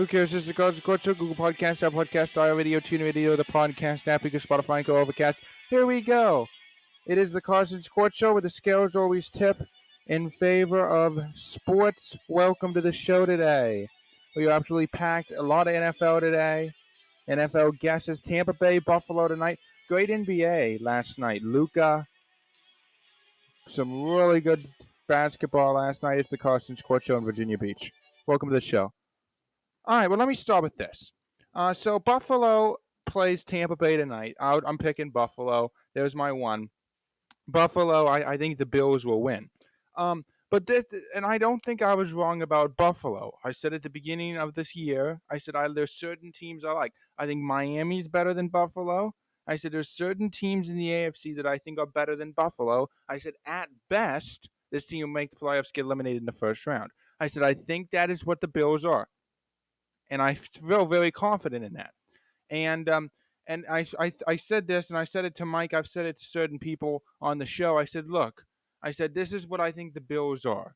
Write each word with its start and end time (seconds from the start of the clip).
Who 0.00 0.06
cares? 0.06 0.30
This 0.30 0.48
is 0.48 0.52
Court 0.54 1.02
Show, 1.02 1.12
Google 1.12 1.34
Podcast, 1.34 1.82
Apple 1.82 2.02
Podcast, 2.02 2.32
Dial 2.32 2.56
Video, 2.56 2.80
Tune 2.80 3.00
Video, 3.00 3.36
the 3.36 3.44
Podcast 3.44 4.08
app, 4.08 4.22
can 4.22 4.30
Spotify, 4.30 4.78
and 4.78 4.86
go 4.86 4.96
Overcast. 4.96 5.38
Here 5.68 5.84
we 5.84 6.00
go. 6.00 6.46
It 7.06 7.18
is 7.18 7.34
the 7.34 7.40
Carson's 7.42 7.86
Court 7.86 8.14
Show 8.14 8.32
where 8.32 8.40
the 8.40 8.48
scales 8.48 8.96
always 8.96 9.28
tip 9.28 9.60
in 10.06 10.30
favor 10.30 10.88
of 10.88 11.22
sports. 11.34 12.16
Welcome 12.28 12.72
to 12.72 12.80
the 12.80 12.90
show 12.90 13.26
today. 13.26 13.88
We 14.36 14.46
are 14.46 14.52
absolutely 14.52 14.86
packed. 14.86 15.32
A 15.32 15.42
lot 15.42 15.68
of 15.68 15.74
NFL 15.74 16.20
today. 16.20 16.72
NFL 17.28 17.78
guesses. 17.78 18.22
Tampa 18.22 18.54
Bay, 18.54 18.78
Buffalo 18.78 19.28
tonight. 19.28 19.58
Great 19.86 20.08
NBA 20.08 20.80
last 20.80 21.18
night. 21.18 21.42
Luka. 21.42 22.06
Some 23.54 24.02
really 24.04 24.40
good 24.40 24.64
basketball 25.08 25.74
last 25.74 26.02
night. 26.02 26.20
It's 26.20 26.30
the 26.30 26.38
Carson's 26.38 26.80
Court 26.80 27.02
Show 27.02 27.18
in 27.18 27.24
Virginia 27.26 27.58
Beach. 27.58 27.92
Welcome 28.26 28.48
to 28.48 28.54
the 28.54 28.62
show. 28.62 28.94
All 29.86 29.98
right, 29.98 30.08
well, 30.08 30.18
let 30.18 30.28
me 30.28 30.34
start 30.34 30.62
with 30.62 30.76
this. 30.76 31.12
Uh, 31.54 31.74
so 31.74 31.98
Buffalo 31.98 32.76
plays 33.06 33.44
Tampa 33.44 33.76
Bay 33.76 33.96
tonight. 33.96 34.36
I, 34.40 34.60
I'm 34.64 34.78
picking 34.78 35.10
Buffalo. 35.10 35.72
There's 35.94 36.14
my 36.14 36.32
one. 36.32 36.68
Buffalo. 37.48 38.06
I, 38.06 38.32
I 38.32 38.36
think 38.36 38.58
the 38.58 38.66
Bills 38.66 39.04
will 39.04 39.22
win. 39.22 39.50
Um, 39.96 40.24
but 40.50 40.66
this, 40.66 40.84
and 41.14 41.24
I 41.24 41.38
don't 41.38 41.62
think 41.62 41.80
I 41.80 41.94
was 41.94 42.12
wrong 42.12 42.42
about 42.42 42.76
Buffalo. 42.76 43.32
I 43.44 43.52
said 43.52 43.72
at 43.72 43.82
the 43.82 43.90
beginning 43.90 44.36
of 44.36 44.54
this 44.54 44.74
year, 44.74 45.20
I 45.30 45.38
said 45.38 45.54
I, 45.54 45.68
there's 45.68 45.92
certain 45.92 46.32
teams 46.32 46.64
I 46.64 46.72
like. 46.72 46.92
I 47.18 47.26
think 47.26 47.40
Miami's 47.42 48.08
better 48.08 48.34
than 48.34 48.48
Buffalo. 48.48 49.14
I 49.46 49.56
said 49.56 49.72
there's 49.72 49.88
certain 49.88 50.30
teams 50.30 50.68
in 50.68 50.76
the 50.76 50.88
AFC 50.88 51.36
that 51.36 51.46
I 51.46 51.58
think 51.58 51.78
are 51.78 51.86
better 51.86 52.16
than 52.16 52.32
Buffalo. 52.32 52.88
I 53.08 53.18
said 53.18 53.34
at 53.46 53.68
best 53.88 54.48
this 54.70 54.86
team 54.86 55.02
will 55.02 55.14
make 55.14 55.30
the 55.30 55.36
playoffs, 55.36 55.72
get 55.72 55.84
eliminated 55.84 56.22
in 56.22 56.26
the 56.26 56.32
first 56.32 56.66
round. 56.66 56.90
I 57.18 57.28
said 57.28 57.42
I 57.42 57.54
think 57.54 57.90
that 57.90 58.10
is 58.10 58.24
what 58.24 58.40
the 58.40 58.48
Bills 58.48 58.84
are, 58.84 59.08
and 60.10 60.20
I 60.20 60.34
feel 60.34 60.86
very 60.86 61.10
confident 61.10 61.64
in 61.64 61.74
that. 61.74 61.92
And 62.50 62.88
um, 62.88 63.10
and 63.46 63.64
I, 63.70 63.86
I 63.98 64.12
I 64.26 64.36
said 64.36 64.66
this, 64.66 64.90
and 64.90 64.98
I 64.98 65.04
said 65.04 65.24
it 65.24 65.34
to 65.36 65.46
Mike. 65.46 65.74
I've 65.74 65.86
said 65.86 66.06
it 66.06 66.18
to 66.18 66.24
certain 66.24 66.58
people 66.58 67.02
on 67.20 67.38
the 67.38 67.46
show. 67.46 67.78
I 67.78 67.84
said, 67.84 68.08
look, 68.08 68.44
I 68.82 68.90
said 68.90 69.14
this 69.14 69.32
is 69.32 69.46
what 69.46 69.60
I 69.60 69.72
think 69.72 69.94
the 69.94 70.00
Bills 70.00 70.44
are, 70.44 70.74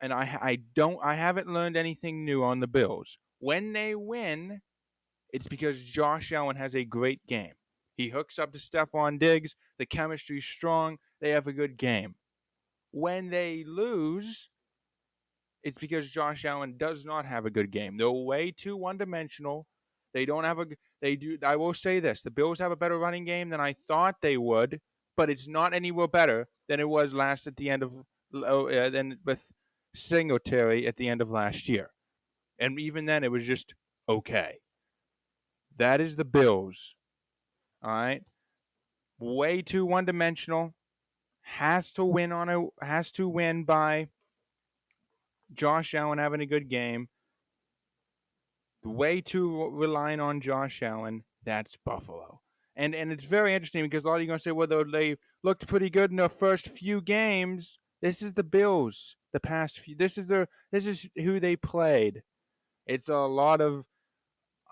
and 0.00 0.12
I 0.12 0.38
I 0.40 0.58
don't 0.74 0.98
I 1.02 1.14
haven't 1.14 1.48
learned 1.48 1.76
anything 1.76 2.24
new 2.24 2.42
on 2.42 2.60
the 2.60 2.66
Bills. 2.66 3.18
When 3.40 3.72
they 3.72 3.94
win, 3.94 4.60
it's 5.32 5.46
because 5.46 5.82
Josh 5.82 6.32
Allen 6.32 6.56
has 6.56 6.74
a 6.74 6.84
great 6.84 7.24
game. 7.26 7.52
He 7.96 8.08
hooks 8.08 8.38
up 8.38 8.52
to 8.52 8.58
Stefon 8.58 9.18
Diggs. 9.18 9.56
The 9.78 9.86
chemistry's 9.86 10.44
strong. 10.44 10.98
They 11.20 11.30
have 11.30 11.48
a 11.48 11.52
good 11.52 11.76
game. 11.76 12.14
When 12.92 13.28
they 13.28 13.64
lose, 13.66 14.50
it's 15.62 15.78
because 15.78 16.10
Josh 16.10 16.44
Allen 16.44 16.76
does 16.76 17.04
not 17.04 17.24
have 17.26 17.46
a 17.46 17.50
good 17.50 17.70
game. 17.70 17.96
They're 17.96 18.10
way 18.10 18.52
too 18.56 18.76
one-dimensional. 18.76 19.66
They 20.14 20.24
don't 20.24 20.44
have 20.44 20.58
a. 20.58 20.66
They 21.02 21.16
do. 21.16 21.38
I 21.44 21.56
will 21.56 21.74
say 21.74 22.00
this: 22.00 22.22
the 22.22 22.30
Bills 22.30 22.58
have 22.58 22.72
a 22.72 22.76
better 22.76 22.98
running 22.98 23.24
game 23.24 23.50
than 23.50 23.60
I 23.60 23.74
thought 23.86 24.16
they 24.22 24.36
would, 24.36 24.80
but 25.16 25.30
it's 25.30 25.48
not 25.48 25.74
anywhere 25.74 26.08
better 26.08 26.48
than 26.68 26.80
it 26.80 26.88
was 26.88 27.12
last 27.12 27.46
at 27.46 27.56
the 27.56 27.68
end 27.68 27.82
of 27.82 27.94
uh, 28.34 28.88
than 28.90 29.18
with 29.24 29.50
Singletary 29.94 30.86
at 30.86 30.96
the 30.96 31.08
end 31.08 31.20
of 31.20 31.30
last 31.30 31.68
year, 31.68 31.90
and 32.58 32.78
even 32.80 33.04
then 33.04 33.22
it 33.22 33.30
was 33.30 33.46
just 33.46 33.74
okay. 34.08 34.58
That 35.76 36.00
is 36.00 36.16
the 36.16 36.24
Bills. 36.24 36.94
All 37.82 37.90
right, 37.90 38.22
way 39.18 39.62
too 39.62 39.84
one-dimensional. 39.84 40.74
Has 41.42 41.92
to 41.92 42.04
win 42.04 42.32
on 42.32 42.48
a 42.48 42.84
has 42.84 43.10
to 43.12 43.28
win 43.28 43.64
by 43.64 44.08
Josh 45.52 45.94
Allen 45.94 46.18
having 46.18 46.40
a 46.40 46.46
good 46.46 46.68
game. 46.68 47.08
Way 48.84 49.20
too 49.20 49.68
relying 49.70 50.20
on 50.20 50.40
Josh 50.40 50.82
Allen. 50.82 51.24
That's 51.44 51.76
Buffalo. 51.84 52.40
And 52.76 52.94
and 52.94 53.10
it's 53.10 53.24
very 53.24 53.54
interesting 53.54 53.84
because 53.84 54.04
a 54.04 54.08
lot 54.08 54.16
of 54.16 54.20
you 54.22 54.26
are 54.26 54.28
going 54.28 54.38
to 54.38 54.42
say, 54.42 54.52
well, 54.52 54.84
they 54.90 55.16
looked 55.42 55.66
pretty 55.66 55.90
good 55.90 56.10
in 56.10 56.16
their 56.16 56.28
first 56.28 56.68
few 56.68 57.00
games. 57.00 57.78
This 58.00 58.22
is 58.22 58.34
the 58.34 58.44
Bills. 58.44 59.16
The 59.32 59.40
past 59.40 59.80
few. 59.80 59.96
This 59.96 60.16
is 60.16 60.26
their. 60.26 60.48
This 60.72 60.86
is 60.86 61.08
who 61.16 61.40
they 61.40 61.56
played. 61.56 62.22
It's 62.86 63.08
a 63.08 63.16
lot 63.16 63.60
of 63.60 63.84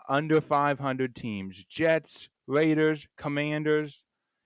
under 0.08 0.40
500 0.40 1.16
teams: 1.16 1.64
Jets, 1.64 2.28
Raiders, 2.46 3.06
Commanders. 3.18 4.02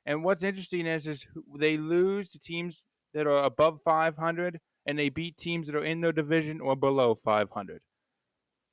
And 0.07 0.25
what's 0.25 0.43
interesting 0.43 0.87
is, 0.87 1.07
is 1.07 1.27
they 1.59 1.77
lose 1.77 2.31
to 2.31 2.41
teams 2.41 2.85
that 3.13 3.27
are 3.27 3.45
above 3.45 3.81
500, 3.85 4.59
and 4.87 4.99
they 4.99 5.09
beat 5.09 5.37
teams 5.37 5.67
that 5.67 5.77
are 5.77 5.85
in 5.85 6.01
their 6.01 6.13
division 6.13 6.61
or 6.61 6.77
below 6.77 7.15
500. 7.15 7.81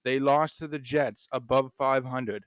They 0.04 0.20
lost 0.20 0.60
to 0.60 0.68
the 0.68 0.80
Jets 0.80 1.28
above 1.32 1.72
500, 1.78 2.44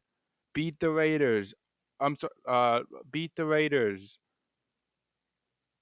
beat 0.55 0.81
the 0.81 0.91
Raiders. 0.91 1.55
I'm 2.01 2.17
sorry, 2.17 2.33
uh, 2.49 2.81
beat 3.11 3.33
the 3.37 3.45
Raiders 3.45 4.19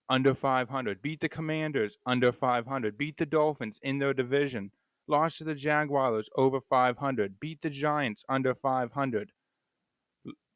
under 0.09 0.35
500, 0.35 1.03
beat 1.03 1.21
the 1.21 1.29
Commanders 1.29 1.97
under 2.07 2.33
500, 2.33 2.99
beat 2.99 3.17
the 3.17 3.27
Dolphins 3.27 3.79
in 3.83 3.99
their 3.99 4.15
division, 4.15 4.73
lost 5.07 5.39
to 5.39 5.45
the 5.45 5.55
Jaguars 5.55 6.29
over 6.37 6.61
500, 6.61 7.39
beat 7.39 7.63
the 7.63 7.71
Giants 7.71 8.25
under 8.29 8.55
500. 8.55 9.33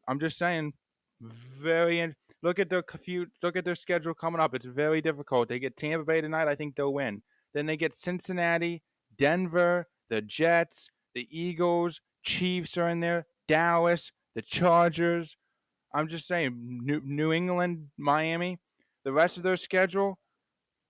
I'm 0.09 0.19
just 0.19 0.39
saying, 0.39 0.72
very. 1.21 2.15
Look 2.42 2.58
at 2.58 2.69
their 2.69 2.82
few. 2.82 3.26
Look 3.42 3.56
at 3.56 3.64
their 3.64 3.75
schedule 3.75 4.14
coming 4.14 4.41
up. 4.41 4.54
It's 4.54 4.66
very 4.66 5.00
difficult. 5.00 5.48
They 5.48 5.58
get 5.58 5.76
Tampa 5.76 6.04
Bay 6.04 6.20
tonight. 6.20 6.48
I 6.48 6.54
think 6.54 6.75
they'll 6.75 6.92
win. 6.92 7.22
Then 7.54 7.66
they 7.66 7.76
get 7.76 7.97
Cincinnati, 7.97 8.82
Denver, 9.16 9.88
the 10.08 10.22
Jets, 10.22 10.88
the 11.14 11.28
Eagles, 11.30 12.00
Chiefs 12.22 12.78
are 12.78 12.88
in 12.88 13.00
there, 13.00 13.26
Dallas, 13.48 14.12
the 14.34 14.42
Chargers. 14.42 15.36
I'm 15.94 16.08
just 16.08 16.26
saying, 16.26 16.80
New, 16.82 17.00
New 17.04 17.32
England, 17.32 17.88
Miami. 17.98 18.59
The 19.04 19.12
rest 19.12 19.36
of 19.36 19.42
their 19.42 19.56
schedule, 19.56 20.19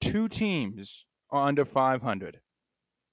two 0.00 0.28
teams 0.28 1.06
are 1.30 1.48
under 1.48 1.64
500. 1.64 2.40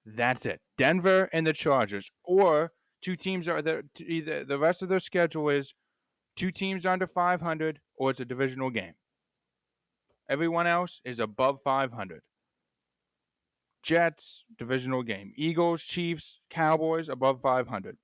That's 0.06 0.46
it. 0.46 0.60
Denver 0.78 1.30
and 1.34 1.48
the 1.48 1.54
Chargers, 1.54 2.12
or 2.24 2.72
two 3.02 3.16
teams 3.16 3.48
are 3.48 3.62
there. 3.62 3.84
Either 4.00 4.44
the 4.44 4.60
rest 4.60 4.84
of 4.84 4.90
their 4.90 5.00
schedule 5.00 5.50
is 5.50 5.74
two 6.40 6.52
teams 6.52 6.86
under 6.86 7.06
500, 7.06 7.82
or 7.98 8.12
it's 8.12 8.22
a 8.22 8.26
divisional 8.26 8.70
game. 8.70 8.94
Everyone 10.30 10.68
else 10.68 11.02
is 11.04 11.20
above 11.20 11.60
500. 11.66 12.22
Jets, 13.84 14.46
divisional 14.58 15.04
game. 15.04 15.34
Eagles, 15.36 15.84
Chiefs, 15.84 16.40
Cowboys, 16.50 17.10
above 17.10 17.42
500. 17.42 17.98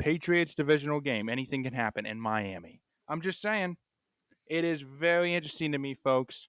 Patriots, 0.00 0.56
divisional 0.56 1.00
game. 1.00 1.28
Anything 1.28 1.62
can 1.62 1.74
happen 1.74 2.06
in 2.06 2.20
Miami. 2.20 2.80
I'm 3.08 3.20
just 3.20 3.40
saying, 3.40 3.76
it 4.48 4.64
is 4.64 4.82
very 4.82 5.32
interesting 5.32 5.70
to 5.72 5.78
me, 5.78 5.94
folks. 5.94 6.48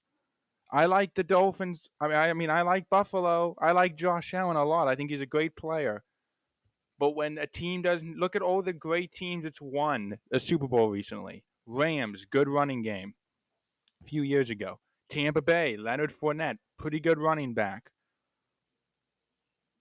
I 0.72 0.85
like 0.85 1.13
the 1.13 1.24
Dolphins. 1.24 1.88
I 2.01 2.07
mean, 2.07 2.18
I 2.18 2.34
mean, 2.34 2.50
I 2.50 2.63
like 2.63 2.90
Buffalo. 2.90 3.56
I 3.62 3.74
like 3.74 3.95
Josh 3.95 4.34
Allen 4.34 4.57
a 4.57 4.66
lot. 4.66 4.88
I 4.88 4.95
think 4.95 5.12
he's 5.12 5.22
a 5.22 5.28
great 5.28 5.56
player. 5.56 6.03
But 7.00 7.16
when 7.16 7.38
a 7.38 7.48
team 7.48 7.81
doesn't 7.81 8.18
look 8.18 8.36
at 8.36 8.42
all 8.42 8.62
the 8.62 8.74
great 8.74 9.12
teams 9.12 9.46
it's 9.46 9.62
won 9.62 10.18
a 10.31 10.40
Super 10.40 10.68
Bowl 10.68 10.90
recently. 10.90 11.44
Rams, 11.66 12.26
good 12.26 12.48
running 12.48 12.81
game 12.81 13.14
a 14.02 14.06
few 14.06 14.22
years 14.22 14.50
ago. 14.50 14.80
Tampa 15.09 15.42
Bay, 15.42 15.78
Leonard 15.78 16.12
Fournette, 16.12 16.58
pretty 16.78 17.00
good 17.00 17.18
running 17.18 17.54
back. 17.54 17.90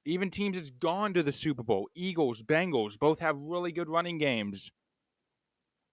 Even 0.04 0.30
teams 0.30 0.56
that's 0.56 0.70
gone 0.70 1.14
to 1.14 1.22
the 1.22 1.32
Super 1.32 1.62
Bowl, 1.62 1.88
Eagles, 1.94 2.42
Bengals, 2.42 2.98
both 2.98 3.20
have 3.20 3.36
really 3.38 3.72
good 3.72 3.88
running 3.88 4.18
games. 4.18 4.70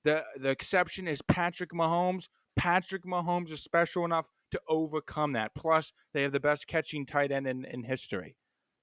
The 0.04 0.24
the 0.38 0.50
exception 0.50 1.08
is 1.08 1.22
Patrick 1.24 1.72
Mahomes. 1.72 2.28
Patrick 2.56 3.06
Mahomes 3.06 3.52
is 3.52 3.62
special 3.62 4.06
enough 4.06 4.26
to 4.52 4.60
overcome 4.68 5.34
that. 5.34 5.54
Plus, 5.56 5.92
they 6.14 6.24
have 6.24 6.32
the 6.32 6.40
best 6.40 6.68
catching 6.68 7.06
tight 7.06 7.32
end 7.32 7.48
in, 7.48 7.66
in 7.66 7.84
history, 7.84 8.36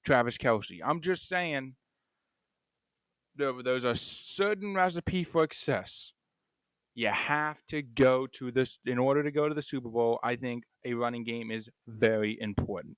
Travis 0.05 0.39
Kelce. 0.39 0.81
I'm 0.85 1.01
just 1.01 1.29
saying 1.29 1.75
there's 3.37 3.85
a 3.85 3.95
certain 3.95 4.75
recipe 4.75 5.25
for 5.25 5.43
success 5.45 6.13
you 6.97 7.09
have 7.09 7.65
to 7.67 7.83
go 7.83 8.27
to 8.27 8.51
this 8.51 8.79
in 8.87 8.99
order 8.99 9.23
to 9.23 9.31
go 9.31 9.49
to 9.49 9.55
the 9.55 9.63
Super 9.63 9.91
Bowl. 9.91 10.19
I 10.25 10.35
think 10.35 10.65
a 10.85 10.95
running 10.95 11.25
game 11.25 11.51
is 11.51 11.69
very 11.87 12.39
important. 12.41 12.97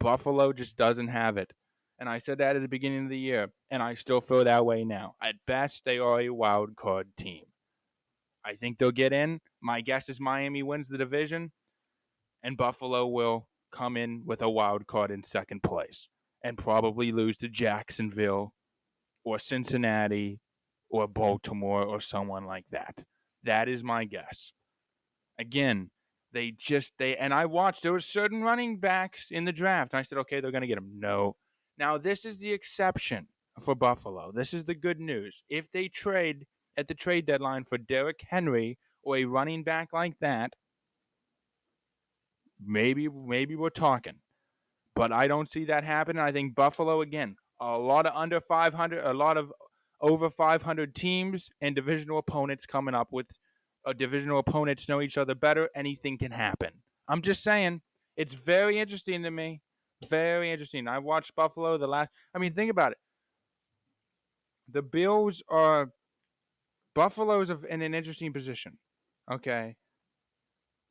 Buffalo 0.00 0.54
just 0.54 0.76
doesn't 0.78 1.08
have 1.08 1.36
it. 1.36 1.52
And 1.98 2.08
I 2.08 2.18
said 2.18 2.38
that 2.38 2.56
at 2.56 2.62
the 2.62 2.68
beginning 2.68 3.04
of 3.04 3.10
the 3.10 3.18
year, 3.18 3.48
and 3.70 3.82
I 3.82 3.94
still 3.94 4.22
feel 4.22 4.42
that 4.44 4.64
way 4.64 4.84
now. 4.84 5.16
At 5.22 5.34
best, 5.46 5.84
they 5.84 5.98
are 5.98 6.22
a 6.22 6.30
wild 6.30 6.76
card 6.76 7.08
team. 7.16 7.44
I 8.42 8.54
think 8.54 8.78
they'll 8.78 8.90
get 8.90 9.12
in. 9.12 9.40
My 9.60 9.82
guess 9.82 10.08
is 10.08 10.18
Miami 10.18 10.62
wins 10.62 10.88
the 10.88 10.98
division, 10.98 11.52
and 12.42 12.56
Buffalo 12.56 13.06
will 13.06 13.48
come 13.70 13.98
in 13.98 14.22
with 14.24 14.40
a 14.40 14.50
wild 14.50 14.86
card 14.86 15.10
in 15.10 15.22
second 15.22 15.62
place 15.62 16.08
and 16.42 16.56
probably 16.56 17.12
lose 17.12 17.36
to 17.38 17.48
Jacksonville 17.48 18.54
or 19.24 19.38
Cincinnati 19.38 20.40
or 20.90 21.04
mm-hmm. 21.04 21.12
Baltimore 21.12 21.82
or 21.82 22.00
someone 22.00 22.44
like 22.44 22.66
that. 22.70 23.02
That 23.42 23.68
is 23.68 23.82
my 23.82 24.04
guess. 24.04 24.52
Again, 25.38 25.90
they 26.32 26.52
just 26.56 26.92
they 26.98 27.16
and 27.16 27.32
I 27.32 27.46
watched 27.46 27.82
there 27.82 27.92
were 27.92 28.00
certain 28.00 28.42
running 28.42 28.78
backs 28.78 29.28
in 29.30 29.44
the 29.44 29.52
draft. 29.52 29.94
I 29.94 30.02
said, 30.02 30.18
okay, 30.18 30.40
they're 30.40 30.50
going 30.50 30.62
to 30.62 30.68
get 30.68 30.76
them. 30.76 30.92
No, 30.98 31.36
Now, 31.78 31.98
this 31.98 32.24
is 32.24 32.38
the 32.38 32.52
exception 32.52 33.28
for 33.62 33.74
Buffalo. 33.74 34.32
This 34.32 34.52
is 34.54 34.64
the 34.64 34.74
good 34.74 35.00
news. 35.00 35.42
If 35.48 35.70
they 35.70 35.88
trade 35.88 36.46
at 36.76 36.88
the 36.88 36.94
trade 36.94 37.26
deadline 37.26 37.64
for 37.64 37.78
Derrick 37.78 38.20
Henry 38.28 38.78
or 39.02 39.16
a 39.16 39.24
running 39.24 39.62
back 39.62 39.92
like 39.92 40.18
that, 40.20 40.54
maybe 42.64 43.08
maybe 43.08 43.56
we're 43.56 43.70
talking. 43.70 44.14
But 44.94 45.12
I 45.12 45.26
don't 45.26 45.50
see 45.50 45.64
that 45.66 45.84
happening. 45.84 46.22
I 46.22 46.32
think 46.32 46.54
Buffalo 46.54 47.00
again, 47.00 47.36
a 47.64 47.78
lot 47.78 48.06
of 48.06 48.14
under 48.14 48.40
500, 48.40 49.04
a 49.04 49.14
lot 49.14 49.36
of 49.36 49.52
over 50.00 50.28
500 50.28 50.94
teams 50.94 51.48
and 51.62 51.74
divisional 51.74 52.18
opponents 52.18 52.66
coming 52.66 52.94
up 52.94 53.08
with 53.10 53.26
uh, 53.86 53.92
divisional 53.92 54.38
opponents 54.38 54.88
know 54.88 55.00
each 55.00 55.16
other 55.16 55.34
better. 55.34 55.70
Anything 55.74 56.18
can 56.18 56.30
happen. 56.30 56.70
I'm 57.08 57.22
just 57.22 57.42
saying, 57.42 57.80
it's 58.16 58.34
very 58.34 58.78
interesting 58.78 59.22
to 59.22 59.30
me. 59.30 59.62
Very 60.10 60.52
interesting. 60.52 60.86
I 60.86 60.98
watched 60.98 61.34
Buffalo 61.34 61.78
the 61.78 61.86
last. 61.86 62.10
I 62.34 62.38
mean, 62.38 62.52
think 62.52 62.70
about 62.70 62.92
it. 62.92 62.98
The 64.70 64.82
Bills 64.82 65.42
are 65.48 65.90
Buffalo's 66.94 67.50
in 67.50 67.82
an 67.82 67.94
interesting 67.94 68.32
position. 68.32 68.78
Okay, 69.32 69.76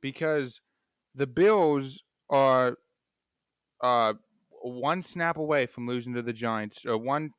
because 0.01 0.59
the 1.13 1.27
Bills 1.27 2.01
are 2.29 2.77
uh, 3.83 4.13
one 4.63 5.01
snap 5.01 5.38
away 5.38 5.65
from 5.65 5.88
losing 5.88 6.13
to 6.13 6.21
the 6.21 6.33
Giants, 6.33 6.86
or 6.86 6.98
one 6.98 7.31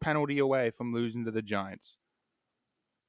penalty 0.00 0.38
away 0.38 0.70
from 0.70 0.92
losing 0.92 1.24
to 1.24 1.30
the 1.30 1.42
Giants. 1.42 1.96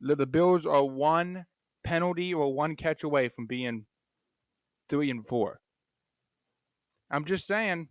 The 0.01 0.25
Bills 0.25 0.65
are 0.65 0.83
one 0.83 1.45
penalty 1.83 2.33
or 2.33 2.53
one 2.53 2.75
catch 2.75 3.03
away 3.03 3.29
from 3.29 3.47
being 3.47 3.85
three 4.87 5.09
and 5.09 5.27
four. 5.27 5.59
I'm 7.09 7.25
just 7.25 7.47
saying, 7.47 7.87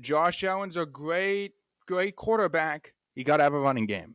Josh 0.00 0.42
Allen's 0.44 0.76
a 0.76 0.86
great, 0.86 1.52
great 1.86 2.16
quarterback. 2.16 2.94
You 3.14 3.24
got 3.24 3.38
to 3.38 3.42
have 3.42 3.54
a 3.54 3.60
running 3.60 3.86
game. 3.86 4.14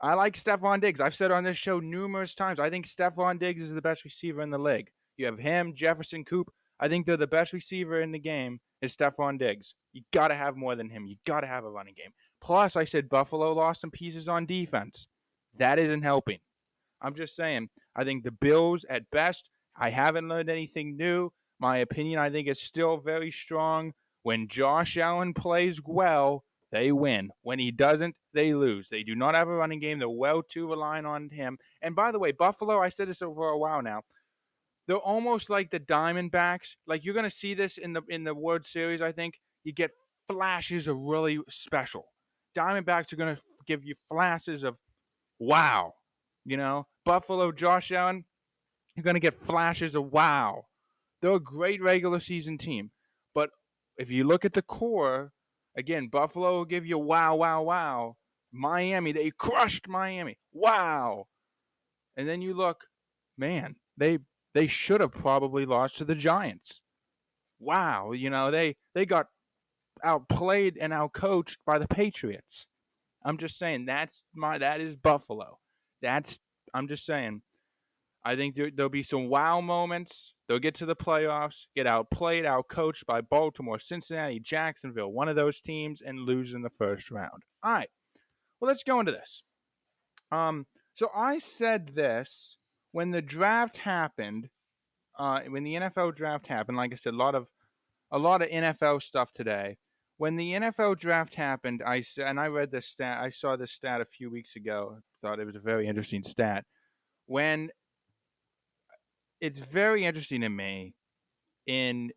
I 0.00 0.14
like 0.14 0.36
Stefon 0.36 0.80
Diggs. 0.80 1.00
I've 1.00 1.14
said 1.14 1.32
on 1.32 1.44
this 1.44 1.56
show 1.56 1.80
numerous 1.80 2.34
times. 2.34 2.60
I 2.60 2.70
think 2.70 2.86
Stefon 2.86 3.38
Diggs 3.38 3.64
is 3.64 3.74
the 3.74 3.82
best 3.82 4.04
receiver 4.04 4.40
in 4.40 4.50
the 4.50 4.58
league. 4.58 4.88
You 5.16 5.26
have 5.26 5.38
him, 5.38 5.74
Jefferson 5.74 6.24
Coop. 6.24 6.50
I 6.80 6.88
think 6.88 7.04
they're 7.04 7.16
the 7.16 7.26
best 7.26 7.52
receiver 7.52 8.00
in 8.00 8.12
the 8.12 8.18
game 8.18 8.60
is 8.82 8.96
Stefon 8.96 9.38
Diggs. 9.38 9.74
You 9.92 10.02
got 10.12 10.28
to 10.28 10.34
have 10.34 10.56
more 10.56 10.76
than 10.76 10.90
him. 10.90 11.06
You 11.06 11.16
got 11.26 11.40
to 11.40 11.46
have 11.46 11.64
a 11.64 11.70
running 11.70 11.94
game. 11.96 12.12
Plus, 12.40 12.76
I 12.76 12.84
said 12.84 13.08
Buffalo 13.08 13.52
lost 13.52 13.80
some 13.80 13.90
pieces 13.90 14.28
on 14.28 14.46
defense. 14.46 15.08
That 15.58 15.78
isn't 15.78 16.02
helping. 16.02 16.38
I'm 17.00 17.14
just 17.14 17.36
saying, 17.36 17.68
I 17.96 18.04
think 18.04 18.24
the 18.24 18.30
Bills, 18.30 18.84
at 18.88 19.10
best, 19.10 19.50
I 19.76 19.90
haven't 19.90 20.28
learned 20.28 20.50
anything 20.50 20.96
new. 20.96 21.30
My 21.60 21.78
opinion, 21.78 22.18
I 22.18 22.30
think, 22.30 22.48
is 22.48 22.60
still 22.60 22.98
very 22.98 23.30
strong. 23.30 23.92
When 24.22 24.48
Josh 24.48 24.96
Allen 24.96 25.34
plays 25.34 25.80
well, 25.84 26.44
they 26.70 26.92
win. 26.92 27.30
When 27.42 27.58
he 27.58 27.70
doesn't, 27.70 28.14
they 28.34 28.54
lose. 28.54 28.88
They 28.88 29.02
do 29.02 29.14
not 29.14 29.34
have 29.34 29.48
a 29.48 29.54
running 29.54 29.80
game. 29.80 29.98
They're 29.98 30.08
well 30.08 30.42
too 30.42 30.68
relying 30.68 31.06
on 31.06 31.30
him. 31.30 31.58
And 31.82 31.96
by 31.96 32.12
the 32.12 32.18
way, 32.18 32.32
Buffalo, 32.32 32.80
I 32.80 32.90
said 32.90 33.08
this 33.08 33.22
over 33.22 33.48
a 33.48 33.58
while 33.58 33.82
now 33.82 34.02
they're 34.88 34.96
almost 34.96 35.50
like 35.50 35.70
the 35.70 35.78
Diamondbacks. 35.78 36.74
Like 36.86 37.04
you're 37.04 37.14
gonna 37.14 37.30
see 37.30 37.54
this 37.54 37.78
in 37.78 37.92
the 37.92 38.02
in 38.08 38.24
the 38.24 38.34
World 38.34 38.64
Series. 38.64 39.02
I 39.02 39.12
think 39.12 39.38
you 39.62 39.72
get 39.72 39.92
flashes 40.26 40.88
of 40.88 40.96
really 40.96 41.38
special. 41.48 42.06
Diamondbacks 42.56 43.12
are 43.12 43.16
gonna 43.16 43.38
give 43.66 43.84
you 43.84 43.94
flashes 44.10 44.64
of 44.64 44.76
wow. 45.38 45.92
You 46.46 46.56
know, 46.56 46.86
Buffalo, 47.04 47.52
Josh 47.52 47.92
Allen, 47.92 48.24
you're 48.96 49.04
gonna 49.04 49.20
get 49.20 49.34
flashes 49.34 49.94
of 49.94 50.10
wow. 50.10 50.64
They're 51.20 51.32
a 51.32 51.40
great 51.40 51.82
regular 51.82 52.18
season 52.18 52.56
team, 52.56 52.90
but 53.34 53.50
if 53.98 54.10
you 54.10 54.24
look 54.24 54.46
at 54.46 54.54
the 54.54 54.62
core, 54.62 55.32
again, 55.76 56.08
Buffalo 56.08 56.54
will 56.54 56.64
give 56.64 56.86
you 56.86 56.96
wow, 56.96 57.34
wow, 57.34 57.62
wow. 57.62 58.16
Miami, 58.52 59.12
they 59.12 59.30
crushed 59.36 59.86
Miami. 59.86 60.38
Wow. 60.52 61.26
And 62.16 62.26
then 62.26 62.40
you 62.40 62.54
look, 62.54 62.84
man, 63.36 63.76
they 63.98 64.18
they 64.54 64.66
should 64.66 65.00
have 65.00 65.12
probably 65.12 65.66
lost 65.66 65.98
to 65.98 66.04
the 66.04 66.14
Giants. 66.14 66.80
Wow, 67.60 68.12
you 68.12 68.30
know, 68.30 68.50
they 68.50 68.76
they 68.94 69.06
got 69.06 69.26
outplayed 70.02 70.78
and 70.80 70.92
outcoached 70.92 71.58
by 71.66 71.78
the 71.78 71.88
Patriots. 71.88 72.66
I'm 73.24 73.38
just 73.38 73.58
saying 73.58 73.86
that's 73.86 74.22
my 74.34 74.58
that 74.58 74.80
is 74.80 74.96
Buffalo. 74.96 75.58
That's 76.02 76.38
I'm 76.74 76.88
just 76.88 77.04
saying. 77.04 77.42
I 78.24 78.36
think 78.36 78.56
there, 78.56 78.70
will 78.76 78.88
be 78.88 79.04
some 79.04 79.28
wow 79.28 79.60
moments. 79.60 80.34
They'll 80.48 80.58
get 80.58 80.74
to 80.76 80.86
the 80.86 80.96
playoffs, 80.96 81.66
get 81.76 81.86
outplayed, 81.86 82.44
outcoached 82.44 83.06
by 83.06 83.20
Baltimore, 83.20 83.78
Cincinnati, 83.78 84.40
Jacksonville, 84.40 85.12
one 85.12 85.28
of 85.28 85.36
those 85.36 85.60
teams, 85.60 86.02
and 86.02 86.18
lose 86.18 86.52
in 86.52 86.62
the 86.62 86.68
first 86.68 87.10
round. 87.10 87.44
All 87.62 87.72
right. 87.72 87.88
Well, 88.60 88.68
let's 88.68 88.82
go 88.82 88.98
into 89.00 89.12
this. 89.12 89.42
Um, 90.32 90.66
so 90.94 91.08
I 91.14 91.38
said 91.38 91.92
this 91.94 92.57
when 92.98 93.12
the 93.12 93.22
draft 93.22 93.76
happened, 93.76 94.48
uh, 95.20 95.42
when 95.42 95.62
the 95.62 95.74
NFL 95.74 96.16
draft 96.16 96.48
happened, 96.48 96.76
like 96.76 96.92
I 96.92 96.96
said, 96.96 97.14
a 97.14 97.16
lot 97.16 97.36
of 97.36 97.46
a 98.10 98.18
lot 98.18 98.42
of 98.42 98.48
NFL 98.48 99.02
stuff 99.02 99.32
today. 99.32 99.78
When 100.16 100.34
the 100.34 100.54
NFL 100.54 100.98
draft 100.98 101.36
happened, 101.36 101.80
I 101.86 102.02
and 102.16 102.40
I 102.40 102.48
read 102.48 102.72
this 102.72 102.88
stat. 102.88 103.20
I 103.22 103.30
saw 103.30 103.54
this 103.54 103.70
stat 103.70 104.00
a 104.00 104.04
few 104.04 104.32
weeks 104.32 104.56
ago. 104.56 104.98
Thought 105.22 105.38
it 105.38 105.44
was 105.44 105.54
a 105.54 105.60
very 105.60 105.86
interesting 105.86 106.24
stat. 106.24 106.64
When 107.26 107.70
it's 109.40 109.60
very 109.60 110.04
interesting 110.04 110.40
to 110.40 110.48
me 110.48 110.96
in 111.68 112.10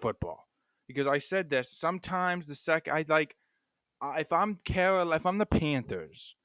football 0.00 0.46
because 0.86 1.08
I 1.08 1.18
said 1.18 1.50
this. 1.50 1.68
Sometimes 1.68 2.46
the 2.46 2.54
second 2.54 2.92
I 2.92 3.04
like, 3.08 3.34
if 4.16 4.32
I'm 4.32 4.60
Carol, 4.64 5.12
if 5.14 5.26
I'm 5.26 5.38
the 5.38 5.46
Panthers, 5.46 6.36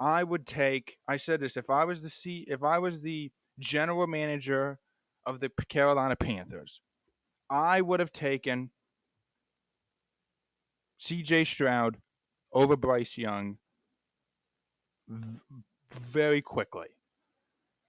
I 0.00 0.22
would 0.22 0.46
take. 0.46 0.96
I 1.08 1.16
said 1.16 1.40
this. 1.40 1.56
If 1.56 1.70
I 1.70 1.84
was 1.84 2.02
the 2.02 2.10
C, 2.10 2.44
if 2.48 2.62
I 2.62 2.78
was 2.78 3.00
the 3.00 3.30
general 3.58 4.06
manager 4.06 4.78
of 5.26 5.40
the 5.40 5.50
Carolina 5.68 6.16
Panthers, 6.16 6.80
I 7.50 7.80
would 7.80 8.00
have 8.00 8.12
taken 8.12 8.70
C.J. 10.98 11.44
Stroud 11.44 11.98
over 12.52 12.76
Bryce 12.76 13.18
Young 13.18 13.58
v- 15.08 15.40
very 15.92 16.42
quickly. 16.42 16.88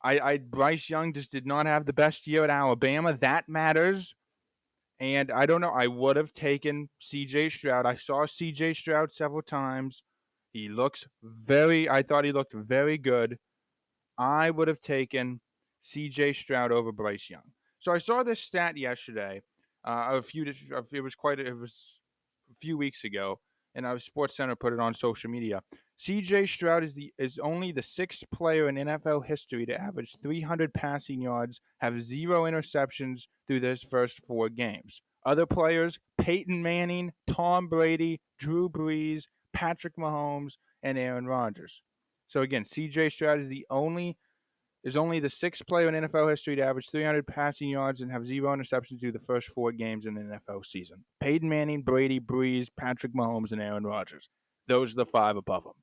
I, 0.02 0.20
I 0.20 0.38
Bryce 0.38 0.90
Young 0.90 1.14
just 1.14 1.32
did 1.32 1.46
not 1.46 1.66
have 1.66 1.86
the 1.86 1.94
best 1.94 2.26
year 2.28 2.44
at 2.44 2.50
Alabama. 2.50 3.18
That 3.20 3.50
matters. 3.50 4.16
And 5.02 5.32
I 5.32 5.46
don't 5.46 5.62
know. 5.62 5.72
I 5.72 5.88
would 5.88 6.18
have 6.18 6.34
taken 6.34 6.90
C.J. 7.00 7.50
Stroud. 7.50 7.86
I 7.86 7.96
saw 7.96 8.26
C.J. 8.26 8.74
Stroud 8.74 9.12
several 9.14 9.42
times. 9.42 10.04
He 10.52 10.70
looks 10.70 11.06
very. 11.24 11.90
I 11.90 12.02
thought 12.02 12.26
he 12.26 12.32
looked 12.32 12.54
very 12.54 12.98
good. 12.98 13.38
I 14.18 14.50
would 14.50 14.68
have 14.68 14.82
taken 14.82 15.40
C.J. 15.82 16.34
Stroud 16.34 16.72
over 16.72 16.92
Bryce 16.92 17.30
Young. 17.30 17.54
So 17.80 17.92
I 17.92 18.00
saw 18.00 18.24
this 18.24 18.40
stat 18.40 18.76
yesterday. 18.76 19.42
Uh, 19.86 20.10
a 20.14 20.22
few. 20.22 20.46
It 20.46 21.02
was 21.02 21.16
quite. 21.16 21.40
It 21.40 21.54
was 21.54 21.74
a 22.52 22.56
few 22.56 22.78
weeks 22.78 23.04
ago, 23.04 23.40
and 23.76 23.86
our 23.86 24.00
Sports 24.00 24.36
Center 24.36 24.56
put 24.56 24.74
it 24.74 24.80
on 24.80 24.94
social 24.94 25.30
media. 25.30 25.62
C.J. 25.98 26.48
Stroud 26.48 26.84
is 26.84 26.96
the 26.96 27.14
is 27.18 27.40
only 27.40 27.72
the 27.72 27.84
sixth 27.84 28.24
player 28.34 28.68
in 28.70 28.76
NFL 28.76 29.26
history 29.26 29.66
to 29.66 29.80
average 29.80 30.16
300 30.22 30.74
passing 30.74 31.22
yards, 31.22 31.62
have 31.80 32.02
zero 32.02 32.44
interceptions 32.44 33.28
through 33.48 33.62
his 33.62 33.84
first 33.84 34.26
four 34.26 34.50
games. 34.50 35.02
Other 35.26 35.46
players: 35.46 36.00
Peyton 36.18 36.62
Manning, 36.62 37.12
Tom 37.28 37.68
Brady, 37.68 38.20
Drew 38.38 38.70
Brees, 38.70 39.26
Patrick 39.60 39.98
Mahomes, 39.98 40.54
and 40.84 40.98
Aaron 40.98 41.28
Rodgers. 41.28 41.82
So 42.30 42.44
again, 42.44 42.64
CJ 42.64 43.12
Stroud 43.12 43.42
is 43.42 43.50
the 43.50 43.66
only 43.70 44.18
is 44.86 44.96
only 44.96 45.20
the 45.20 45.30
sixth 45.30 45.68
player 45.68 45.90
in 45.90 46.06
NFL 46.06 46.30
history 46.30 46.56
to 46.56 46.62
average 46.62 46.90
300 46.90 47.28
passing 47.28 47.68
yards 47.68 48.00
and 48.00 48.10
have 48.10 48.26
zero 48.26 48.56
interceptions 48.56 49.02
through 49.02 49.12
the 49.12 49.20
first 49.20 49.50
four 49.50 49.74
games 49.74 50.06
in 50.06 50.16
an 50.16 50.40
NFL 50.48 50.66
season. 50.66 51.04
Peyton 51.20 51.50
Manning, 51.50 51.82
Brady, 51.82 52.22
Brees, 52.22 52.70
Patrick 52.80 53.14
Mahomes, 53.14 53.52
and 53.52 53.62
Aaron 53.62 53.84
Rodgers. 53.84 54.30
Those 54.68 54.94
are 54.94 55.04
the 55.04 55.06
five 55.06 55.36
above 55.36 55.66
them. 55.66 55.74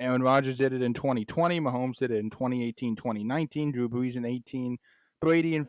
Aaron 0.00 0.22
Rodgers 0.24 0.58
did 0.58 0.72
it 0.72 0.82
in 0.82 0.92
2020. 0.92 1.60
Mahomes 1.60 1.98
did 1.98 2.10
it 2.10 2.16
in 2.16 2.30
2018, 2.30 2.96
2019. 2.96 3.70
Drew 3.70 3.88
Brees 3.88 4.16
in 4.16 4.24
18. 4.24 4.76
Brady 5.20 5.54
and 5.54 5.68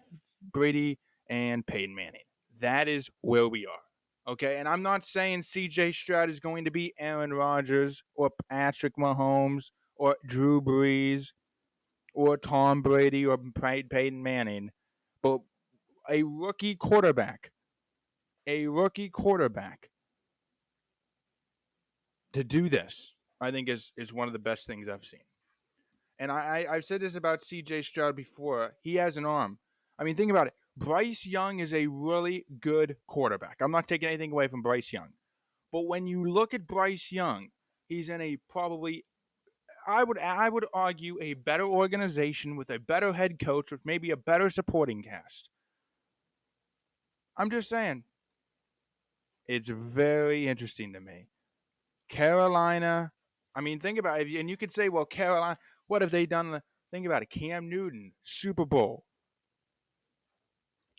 Brady 0.51 0.97
and 1.29 1.63
Peyton 1.67 1.93
Manning. 1.93 2.21
That 2.59 2.87
is 2.87 3.11
where 3.21 3.47
we 3.47 3.67
are. 3.67 3.83
Okay, 4.25 4.57
and 4.57 4.69
I'm 4.69 4.81
not 4.81 5.03
saying 5.03 5.41
CJ 5.41 5.93
Stroud 5.93 6.29
is 6.29 6.39
going 6.39 6.63
to 6.63 6.71
be 6.71 6.93
Aaron 6.97 7.33
Rodgers 7.33 8.01
or 8.15 8.29
Patrick 8.49 8.95
Mahomes 8.95 9.71
or 9.97 10.15
Drew 10.25 10.61
Brees 10.61 11.27
or 12.13 12.37
Tom 12.37 12.81
Brady 12.81 13.25
or 13.25 13.37
Peyton 13.37 14.23
Manning, 14.23 14.69
but 15.21 15.41
a 16.09 16.23
rookie 16.23 16.75
quarterback, 16.75 17.51
a 18.47 18.67
rookie 18.67 19.09
quarterback 19.09 19.89
to 22.31 22.43
do 22.45 22.69
this, 22.69 23.15
I 23.41 23.51
think 23.51 23.67
is 23.67 23.91
is 23.97 24.13
one 24.13 24.27
of 24.27 24.33
the 24.33 24.39
best 24.39 24.67
things 24.67 24.87
I've 24.87 25.05
seen. 25.05 25.21
And 26.19 26.31
I, 26.31 26.65
I 26.69 26.75
I've 26.75 26.85
said 26.85 27.01
this 27.01 27.15
about 27.15 27.41
CJ 27.41 27.83
Stroud 27.83 28.15
before. 28.15 28.73
He 28.81 28.95
has 28.95 29.17
an 29.17 29.25
arm. 29.25 29.57
I 29.99 30.03
mean, 30.03 30.15
think 30.15 30.31
about 30.31 30.47
it. 30.47 30.53
Bryce 30.75 31.25
Young 31.25 31.59
is 31.59 31.73
a 31.73 31.87
really 31.87 32.45
good 32.59 32.97
quarterback. 33.07 33.57
I'm 33.61 33.71
not 33.71 33.87
taking 33.87 34.07
anything 34.07 34.31
away 34.31 34.47
from 34.47 34.61
Bryce 34.61 34.91
Young. 34.91 35.09
But 35.71 35.87
when 35.87 36.07
you 36.07 36.29
look 36.29 36.53
at 36.53 36.67
Bryce 36.67 37.11
Young, 37.11 37.49
he's 37.87 38.09
in 38.09 38.21
a 38.21 38.37
probably 38.49 39.05
I 39.85 40.03
would 40.03 40.17
I 40.17 40.49
would 40.49 40.65
argue 40.73 41.17
a 41.21 41.33
better 41.33 41.65
organization 41.65 42.55
with 42.55 42.69
a 42.69 42.79
better 42.79 43.13
head 43.13 43.39
coach 43.39 43.71
with 43.71 43.81
maybe 43.85 44.11
a 44.11 44.17
better 44.17 44.49
supporting 44.49 45.03
cast. 45.03 45.49
I'm 47.37 47.49
just 47.49 47.69
saying. 47.69 48.03
It's 49.47 49.69
very 49.69 50.47
interesting 50.47 50.93
to 50.93 51.01
me. 51.01 51.27
Carolina, 52.09 53.11
I 53.55 53.61
mean, 53.61 53.79
think 53.79 53.99
about 53.99 54.21
it, 54.21 54.39
and 54.39 54.49
you 54.49 54.55
could 54.55 54.71
say, 54.71 54.87
well, 54.87 55.05
Carolina, 55.05 55.57
what 55.87 56.01
have 56.01 56.11
they 56.11 56.25
done? 56.25 56.61
Think 56.91 57.05
about 57.05 57.23
it. 57.23 57.29
Cam 57.29 57.69
Newton, 57.69 58.13
Super 58.23 58.65
Bowl. 58.65 59.03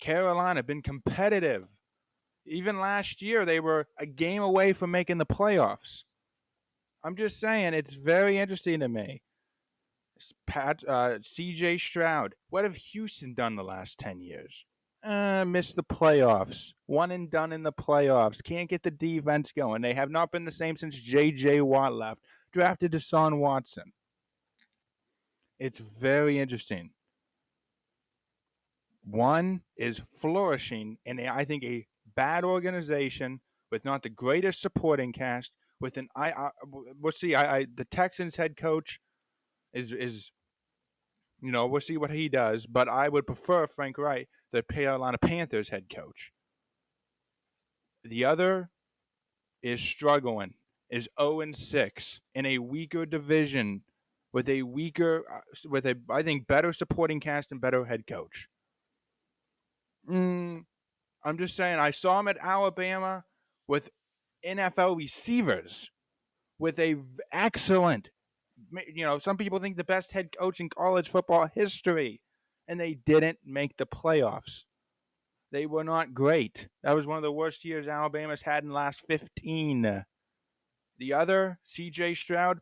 Carolina 0.04 0.62
been 0.62 0.82
competitive. 0.82 1.66
Even 2.44 2.78
last 2.78 3.22
year, 3.22 3.46
they 3.46 3.58
were 3.58 3.86
a 3.98 4.04
game 4.04 4.42
away 4.42 4.74
from 4.74 4.90
making 4.90 5.16
the 5.16 5.24
playoffs. 5.24 6.04
I'm 7.02 7.16
just 7.16 7.40
saying, 7.40 7.72
it's 7.72 7.94
very 7.94 8.36
interesting 8.36 8.80
to 8.80 8.88
me. 8.88 9.22
Pat, 10.46 10.80
uh, 10.86 11.18
C.J. 11.22 11.78
Stroud. 11.78 12.34
What 12.50 12.64
have 12.64 12.76
Houston 12.76 13.32
done 13.32 13.56
the 13.56 13.64
last 13.64 13.98
ten 13.98 14.20
years? 14.20 14.66
Uh, 15.02 15.46
missed 15.46 15.76
the 15.76 15.82
playoffs. 15.82 16.74
One 16.84 17.10
and 17.10 17.30
done 17.30 17.52
in 17.52 17.62
the 17.62 17.72
playoffs. 17.72 18.44
Can't 18.44 18.68
get 18.68 18.82
the 18.82 18.90
defense 18.90 19.52
going. 19.52 19.80
They 19.80 19.94
have 19.94 20.10
not 20.10 20.30
been 20.30 20.44
the 20.44 20.52
same 20.52 20.76
since 20.76 20.98
J.J. 20.98 21.62
Watt 21.62 21.94
left. 21.94 22.20
Drafted 22.52 22.92
Deshaun 22.92 23.38
Watson. 23.38 23.92
It's 25.58 25.78
very 25.78 26.38
interesting. 26.38 26.90
One 29.04 29.60
is 29.76 30.00
flourishing 30.16 30.98
in, 31.04 31.20
a, 31.20 31.28
I 31.28 31.44
think, 31.44 31.64
a 31.64 31.86
bad 32.16 32.44
organization 32.44 33.40
with 33.70 33.84
not 33.84 34.02
the 34.02 34.08
greatest 34.08 34.60
supporting 34.60 35.12
cast 35.12 35.52
with 35.80 35.96
an 35.96 36.08
I, 36.16 36.30
I 36.30 36.50
we'll 37.00 37.12
see. 37.12 37.34
I, 37.34 37.58
I 37.58 37.66
the 37.74 37.84
Texans 37.84 38.36
head 38.36 38.56
coach 38.56 39.00
is 39.72 39.92
is 39.92 40.30
you 41.42 41.50
know 41.50 41.66
we'll 41.66 41.80
see 41.80 41.96
what 41.96 42.10
he 42.10 42.28
does, 42.28 42.66
but 42.66 42.88
I 42.88 43.08
would 43.08 43.26
prefer 43.26 43.66
Frank 43.66 43.98
Reich, 43.98 44.28
the 44.52 44.62
Carolina 44.62 45.18
Panthers 45.18 45.68
head 45.68 45.86
coach. 45.94 46.32
The 48.04 48.24
other 48.24 48.70
is 49.62 49.80
struggling, 49.80 50.54
is 50.90 51.08
0 51.18 51.40
and 51.40 51.56
6 51.56 52.20
in 52.34 52.46
a 52.46 52.58
weaker 52.58 53.06
division 53.06 53.82
with 54.32 54.48
a 54.48 54.62
weaker, 54.62 55.24
uh, 55.32 55.68
with 55.68 55.86
a 55.86 55.96
I 56.10 56.22
think 56.22 56.46
better 56.46 56.72
supporting 56.72 57.20
cast 57.20 57.52
and 57.52 57.60
better 57.60 57.84
head 57.84 58.06
coach. 58.06 58.48
Mm, 60.08 60.64
I'm 61.24 61.38
just 61.38 61.56
saying, 61.56 61.78
I 61.78 61.90
saw 61.90 62.20
him 62.20 62.28
at 62.28 62.38
Alabama 62.40 63.24
with 63.66 63.90
NFL 64.46 64.96
receivers 64.96 65.90
with 66.58 66.78
a 66.78 66.96
excellent, 67.32 68.10
you 68.92 69.04
know, 69.04 69.18
some 69.18 69.36
people 69.36 69.58
think 69.58 69.76
the 69.76 69.84
best 69.84 70.12
head 70.12 70.30
coach 70.36 70.60
in 70.60 70.68
college 70.68 71.08
football 71.08 71.48
history, 71.54 72.20
and 72.68 72.78
they 72.78 72.94
didn't 72.94 73.38
make 73.44 73.76
the 73.76 73.86
playoffs. 73.86 74.64
They 75.50 75.66
were 75.66 75.84
not 75.84 76.14
great. 76.14 76.68
That 76.82 76.94
was 76.94 77.06
one 77.06 77.16
of 77.16 77.22
the 77.22 77.32
worst 77.32 77.64
years 77.64 77.86
Alabama's 77.86 78.42
had 78.42 78.64
in 78.64 78.70
the 78.70 78.74
last 78.74 79.02
15. 79.06 80.04
The 80.98 81.12
other, 81.12 81.58
CJ 81.66 82.16
Stroud, 82.16 82.58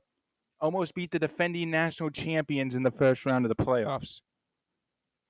almost 0.60 0.94
beat 0.94 1.10
the 1.10 1.18
defending 1.18 1.70
national 1.70 2.10
champions 2.10 2.74
in 2.74 2.82
the 2.82 2.90
first 2.90 3.26
round 3.26 3.44
of 3.44 3.48
the 3.48 3.64
playoffs. 3.64 4.20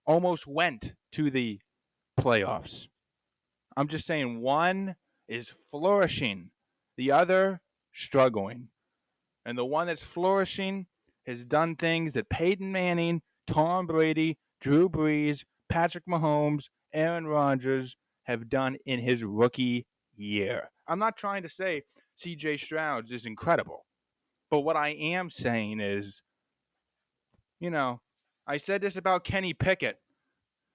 Almost 0.06 0.46
went 0.46 0.94
to 1.12 1.30
the 1.30 1.60
playoffs. 2.20 2.88
I'm 3.76 3.88
just 3.88 4.06
saying 4.06 4.40
one 4.40 4.96
is 5.28 5.52
flourishing, 5.70 6.50
the 6.96 7.12
other 7.12 7.60
struggling. 7.92 8.68
And 9.44 9.56
the 9.56 9.64
one 9.64 9.86
that's 9.86 10.02
flourishing 10.02 10.86
has 11.26 11.44
done 11.44 11.76
things 11.76 12.14
that 12.14 12.28
Peyton 12.28 12.70
Manning, 12.70 13.22
Tom 13.46 13.86
Brady, 13.86 14.38
Drew 14.60 14.88
Brees, 14.88 15.44
Patrick 15.68 16.04
Mahomes, 16.06 16.68
Aaron 16.92 17.26
Rodgers 17.26 17.96
have 18.24 18.48
done 18.48 18.76
in 18.86 19.00
his 19.00 19.24
rookie 19.24 19.86
year. 20.14 20.70
I'm 20.86 20.98
not 20.98 21.16
trying 21.16 21.42
to 21.42 21.48
say 21.48 21.82
CJ 22.18 22.60
Stroud 22.60 23.10
is 23.10 23.26
incredible, 23.26 23.84
but 24.50 24.60
what 24.60 24.76
I 24.76 24.90
am 24.90 25.30
saying 25.30 25.80
is, 25.80 26.22
you 27.58 27.70
know, 27.70 28.00
I 28.46 28.56
said 28.58 28.80
this 28.80 28.96
about 28.96 29.24
Kenny 29.24 29.54
Pickett 29.54 29.96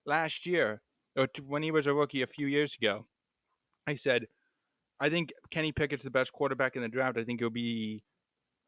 last 0.05 0.45
year, 0.45 0.81
Oh, 1.17 1.23
or 1.23 1.27
when 1.45 1.63
he 1.63 1.71
was 1.71 1.87
a 1.87 1.93
rookie 1.93 2.21
a 2.21 2.27
few 2.27 2.47
years 2.47 2.75
ago. 2.79 3.07
I 3.87 3.95
said, 3.95 4.25
I 4.99 5.09
think 5.09 5.31
Kenny 5.51 5.71
Pickett's 5.71 6.03
the 6.03 6.11
best 6.11 6.31
quarterback 6.31 6.75
in 6.75 6.81
the 6.81 6.87
draft. 6.87 7.17
I 7.17 7.23
think 7.23 7.39
he'll 7.39 7.49
be. 7.49 8.03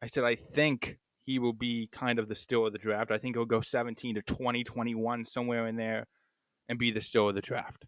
I 0.01 0.07
said 0.07 0.23
I 0.23 0.35
think 0.35 0.97
he 1.23 1.39
will 1.39 1.53
be 1.53 1.89
kind 1.91 2.19
of 2.19 2.27
the 2.27 2.35
still 2.35 2.65
of 2.65 2.73
the 2.73 2.79
draft. 2.79 3.11
I 3.11 3.17
think 3.17 3.35
he'll 3.35 3.45
go 3.45 3.61
17 3.61 4.15
to 4.15 4.21
20, 4.21 4.63
21, 4.63 5.25
somewhere 5.25 5.67
in 5.67 5.75
there, 5.75 6.07
and 6.69 6.79
be 6.79 6.91
the 6.91 7.01
still 7.01 7.29
of 7.29 7.35
the 7.35 7.41
draft. 7.41 7.85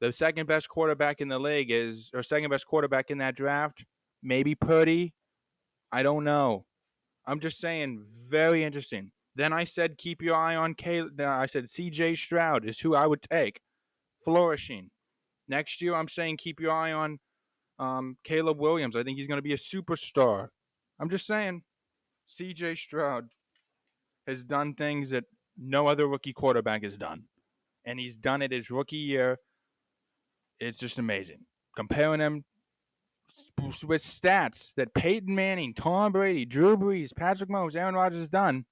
The 0.00 0.12
second 0.12 0.46
best 0.46 0.68
quarterback 0.68 1.20
in 1.20 1.28
the 1.28 1.38
league 1.38 1.70
is, 1.70 2.10
or 2.14 2.22
second 2.22 2.50
best 2.50 2.66
quarterback 2.66 3.10
in 3.10 3.18
that 3.18 3.36
draft, 3.36 3.84
maybe 4.22 4.54
Purdy. 4.54 5.12
I 5.92 6.02
don't 6.02 6.24
know. 6.24 6.64
I'm 7.26 7.40
just 7.40 7.58
saying, 7.58 8.06
very 8.28 8.64
interesting. 8.64 9.10
Then 9.36 9.52
I 9.52 9.64
said, 9.64 9.96
keep 9.96 10.22
your 10.22 10.34
eye 10.34 10.56
on 10.56 10.74
K. 10.74 11.02
I 11.20 11.46
said, 11.46 11.70
C.J. 11.70 12.16
Stroud 12.16 12.64
is 12.68 12.80
who 12.80 12.94
I 12.94 13.06
would 13.06 13.22
take, 13.22 13.60
flourishing. 14.24 14.90
Next 15.48 15.80
year, 15.80 15.94
I'm 15.94 16.08
saying 16.08 16.38
keep 16.38 16.60
your 16.60 16.72
eye 16.72 16.92
on 16.92 17.18
um, 17.78 18.16
Caleb 18.24 18.58
Williams. 18.58 18.96
I 18.96 19.02
think 19.02 19.18
he's 19.18 19.28
going 19.28 19.38
to 19.38 19.42
be 19.42 19.52
a 19.52 19.56
superstar. 19.56 20.48
I'm 21.00 21.10
just 21.10 21.26
saying, 21.26 21.62
C.J. 22.26 22.74
Stroud 22.74 23.28
has 24.26 24.44
done 24.44 24.74
things 24.74 25.10
that 25.10 25.24
no 25.56 25.86
other 25.86 26.06
rookie 26.06 26.32
quarterback 26.32 26.82
has 26.84 26.96
done, 26.96 27.24
and 27.84 27.98
he's 27.98 28.16
done 28.16 28.42
it 28.42 28.52
his 28.52 28.70
rookie 28.70 28.96
year. 28.96 29.38
It's 30.58 30.78
just 30.78 30.98
amazing. 30.98 31.46
Comparing 31.76 32.20
him 32.20 32.44
with 33.86 34.02
stats 34.02 34.74
that 34.74 34.92
Peyton 34.94 35.34
Manning, 35.34 35.72
Tom 35.74 36.12
Brady, 36.12 36.44
Drew 36.44 36.76
Brees, 36.76 37.14
Patrick 37.14 37.48
Mahomes, 37.48 37.76
Aaron 37.76 37.94
Rodgers 37.94 38.20
has 38.20 38.28
done 38.28 38.64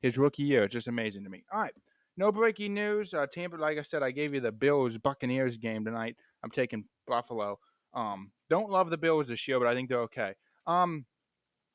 his 0.00 0.18
rookie 0.18 0.42
year. 0.42 0.64
It's 0.64 0.72
just 0.72 0.88
amazing 0.88 1.24
to 1.24 1.30
me. 1.30 1.44
All 1.52 1.60
right. 1.60 1.72
No 2.16 2.32
breaking 2.32 2.74
news. 2.74 3.14
Uh, 3.14 3.26
Tampa, 3.26 3.56
like 3.56 3.78
I 3.78 3.82
said, 3.82 4.02
I 4.02 4.10
gave 4.10 4.34
you 4.34 4.40
the 4.40 4.52
Bills 4.52 4.98
Buccaneers 4.98 5.56
game 5.56 5.84
tonight. 5.84 6.16
I'm 6.42 6.50
taking 6.50 6.84
Buffalo. 7.06 7.58
Um, 7.94 8.32
don't 8.50 8.70
love 8.70 8.90
the 8.90 8.98
Bills 8.98 9.28
this 9.28 9.46
year, 9.46 9.58
but 9.58 9.68
I 9.68 9.74
think 9.74 9.88
they're 9.88 10.02
okay. 10.02 10.34
Um, 10.66 11.06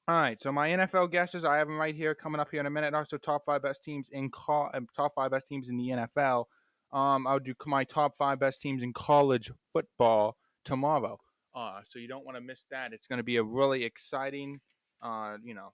all 0.07 0.15
right. 0.15 0.41
So 0.41 0.51
my 0.51 0.69
NFL 0.69 1.11
guesses, 1.11 1.45
I 1.45 1.57
have 1.57 1.67
them 1.67 1.77
right 1.77 1.95
here 1.95 2.13
coming 2.13 2.41
up 2.41 2.49
here 2.51 2.59
in 2.59 2.65
a 2.65 2.69
minute. 2.69 2.93
Also, 2.93 3.17
top 3.17 3.45
five 3.45 3.63
best 3.63 3.83
teams 3.83 4.09
in 4.11 4.29
co- 4.31 4.69
um, 4.73 4.87
top 4.95 5.13
five 5.15 5.31
best 5.31 5.47
teams 5.47 5.69
in 5.69 5.77
the 5.77 5.89
NFL. 5.89 6.45
Um, 6.91 7.25
I'll 7.25 7.39
do 7.39 7.53
my 7.65 7.85
top 7.85 8.17
five 8.17 8.39
best 8.39 8.61
teams 8.61 8.83
in 8.83 8.91
college 8.93 9.49
football 9.71 10.35
tomorrow. 10.65 11.19
Uh, 11.55 11.79
so 11.87 11.99
you 11.99 12.07
don't 12.07 12.25
want 12.25 12.35
to 12.35 12.41
miss 12.41 12.65
that. 12.69 12.93
It's 12.93 13.07
going 13.07 13.17
to 13.17 13.23
be 13.23 13.37
a 13.37 13.43
really 13.43 13.83
exciting. 13.83 14.59
Uh, 15.01 15.37
you 15.43 15.53
know, 15.53 15.71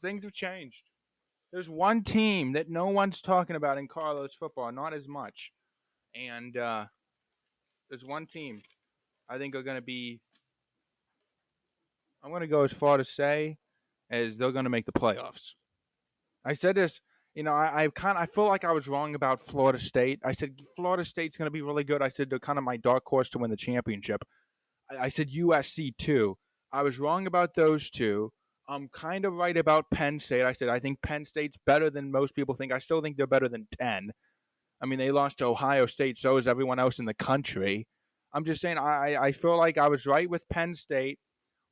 things 0.00 0.24
have 0.24 0.32
changed. 0.32 0.84
There's 1.52 1.70
one 1.70 2.02
team 2.02 2.52
that 2.52 2.68
no 2.68 2.88
one's 2.88 3.20
talking 3.20 3.56
about 3.56 3.78
in 3.78 3.88
college 3.88 4.34
football, 4.38 4.72
not 4.72 4.92
as 4.92 5.08
much. 5.08 5.52
And 6.14 6.56
uh, 6.56 6.86
there's 7.88 8.04
one 8.04 8.26
team 8.26 8.62
I 9.28 9.38
think 9.38 9.54
are 9.54 9.62
going 9.62 9.76
to 9.76 9.82
be. 9.82 10.20
I'm 12.22 12.30
going 12.30 12.40
to 12.40 12.48
go 12.48 12.64
as 12.64 12.72
far 12.72 12.96
to 12.96 13.04
say 13.04 13.56
as 14.10 14.36
they're 14.36 14.52
going 14.52 14.64
to 14.64 14.70
make 14.70 14.86
the 14.86 14.92
playoffs. 14.92 15.52
I 16.44 16.54
said 16.54 16.76
this, 16.76 17.00
you 17.34 17.42
know, 17.42 17.52
I, 17.52 17.84
I 17.84 17.88
kind 17.88 18.16
I 18.16 18.26
feel 18.26 18.46
like 18.46 18.64
I 18.64 18.72
was 18.72 18.88
wrong 18.88 19.14
about 19.14 19.42
Florida 19.42 19.78
State. 19.78 20.20
I 20.24 20.32
said 20.32 20.58
Florida 20.74 21.04
State's 21.04 21.36
going 21.36 21.46
to 21.46 21.52
be 21.52 21.62
really 21.62 21.84
good. 21.84 22.02
I 22.02 22.08
said 22.08 22.30
they're 22.30 22.38
kind 22.38 22.58
of 22.58 22.64
my 22.64 22.76
dark 22.78 23.04
horse 23.06 23.30
to 23.30 23.38
win 23.38 23.50
the 23.50 23.56
championship. 23.56 24.24
I, 24.90 25.04
I 25.04 25.08
said 25.10 25.30
USC 25.30 25.96
too. 25.96 26.36
I 26.72 26.82
was 26.82 26.98
wrong 26.98 27.26
about 27.26 27.54
those 27.54 27.90
two. 27.90 28.32
I'm 28.68 28.88
kind 28.88 29.24
of 29.24 29.34
right 29.34 29.56
about 29.56 29.90
Penn 29.90 30.18
State. 30.18 30.42
I 30.44 30.52
said 30.52 30.68
I 30.68 30.78
think 30.78 31.00
Penn 31.02 31.24
State's 31.24 31.56
better 31.66 31.90
than 31.90 32.10
most 32.10 32.34
people 32.34 32.54
think. 32.54 32.72
I 32.72 32.78
still 32.78 33.00
think 33.00 33.16
they're 33.16 33.26
better 33.26 33.48
than 33.48 33.68
10. 33.78 34.12
I 34.80 34.86
mean, 34.86 34.98
they 34.98 35.10
lost 35.10 35.38
to 35.38 35.46
Ohio 35.46 35.86
State, 35.86 36.18
so 36.18 36.36
is 36.36 36.48
everyone 36.48 36.78
else 36.78 36.98
in 36.98 37.06
the 37.06 37.14
country. 37.14 37.86
I'm 38.32 38.44
just 38.44 38.60
saying, 38.60 38.76
I, 38.76 39.16
I 39.16 39.32
feel 39.32 39.56
like 39.56 39.78
I 39.78 39.88
was 39.88 40.06
right 40.06 40.28
with 40.28 40.48
Penn 40.48 40.74
State, 40.74 41.18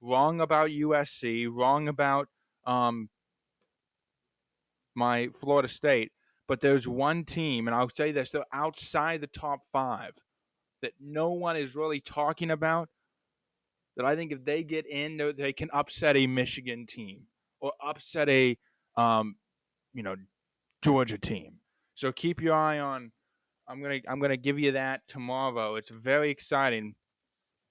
wrong 0.01 0.41
about 0.41 0.71
USC, 0.71 1.49
wrong 1.51 1.89
about 1.89 2.29
um, 2.65 3.11
my 4.95 5.29
Florida 5.35 5.69
State. 5.69 6.13
But 6.47 6.61
there's 6.61 6.87
one 6.87 7.25
team, 7.25 7.69
and 7.69 7.75
I'll 7.75 7.91
say 7.91 8.13
this, 8.13 8.31
they're 8.31 8.45
outside 8.53 9.21
the 9.21 9.27
top 9.27 9.61
five 9.73 10.13
that 10.83 10.93
no 11.01 11.31
one 11.31 11.57
is 11.57 11.75
really 11.75 12.01
talking 12.01 12.51
about 12.51 12.89
that 13.97 14.07
I 14.07 14.17
think 14.17 14.33
if 14.33 14.45
they 14.45 14.63
get 14.63 14.87
in, 14.87 15.35
they 15.37 15.53
can 15.53 15.71
upset 15.73 16.17
a 16.17 16.27
Michigan 16.27 16.87
team 16.87 17.23
or 17.61 17.73
upset 17.85 18.29
a, 18.29 18.59
um, 18.97 19.37
you 19.93 20.03
know, 20.03 20.17
Georgia 20.83 21.19
team. 21.19 21.61
So 21.95 22.13
keep 22.13 22.43
your 22.43 22.55
eye 22.55 22.81
on. 22.81 23.13
I'm 23.69 23.81
gonna 23.81 24.01
I'm 24.09 24.21
gonna 24.21 24.37
give 24.37 24.59
you 24.59 24.73
that 24.73 25.03
tomorrow. 25.09 25.77
It's 25.77 25.91
very 25.91 26.31
exciting. 26.31 26.95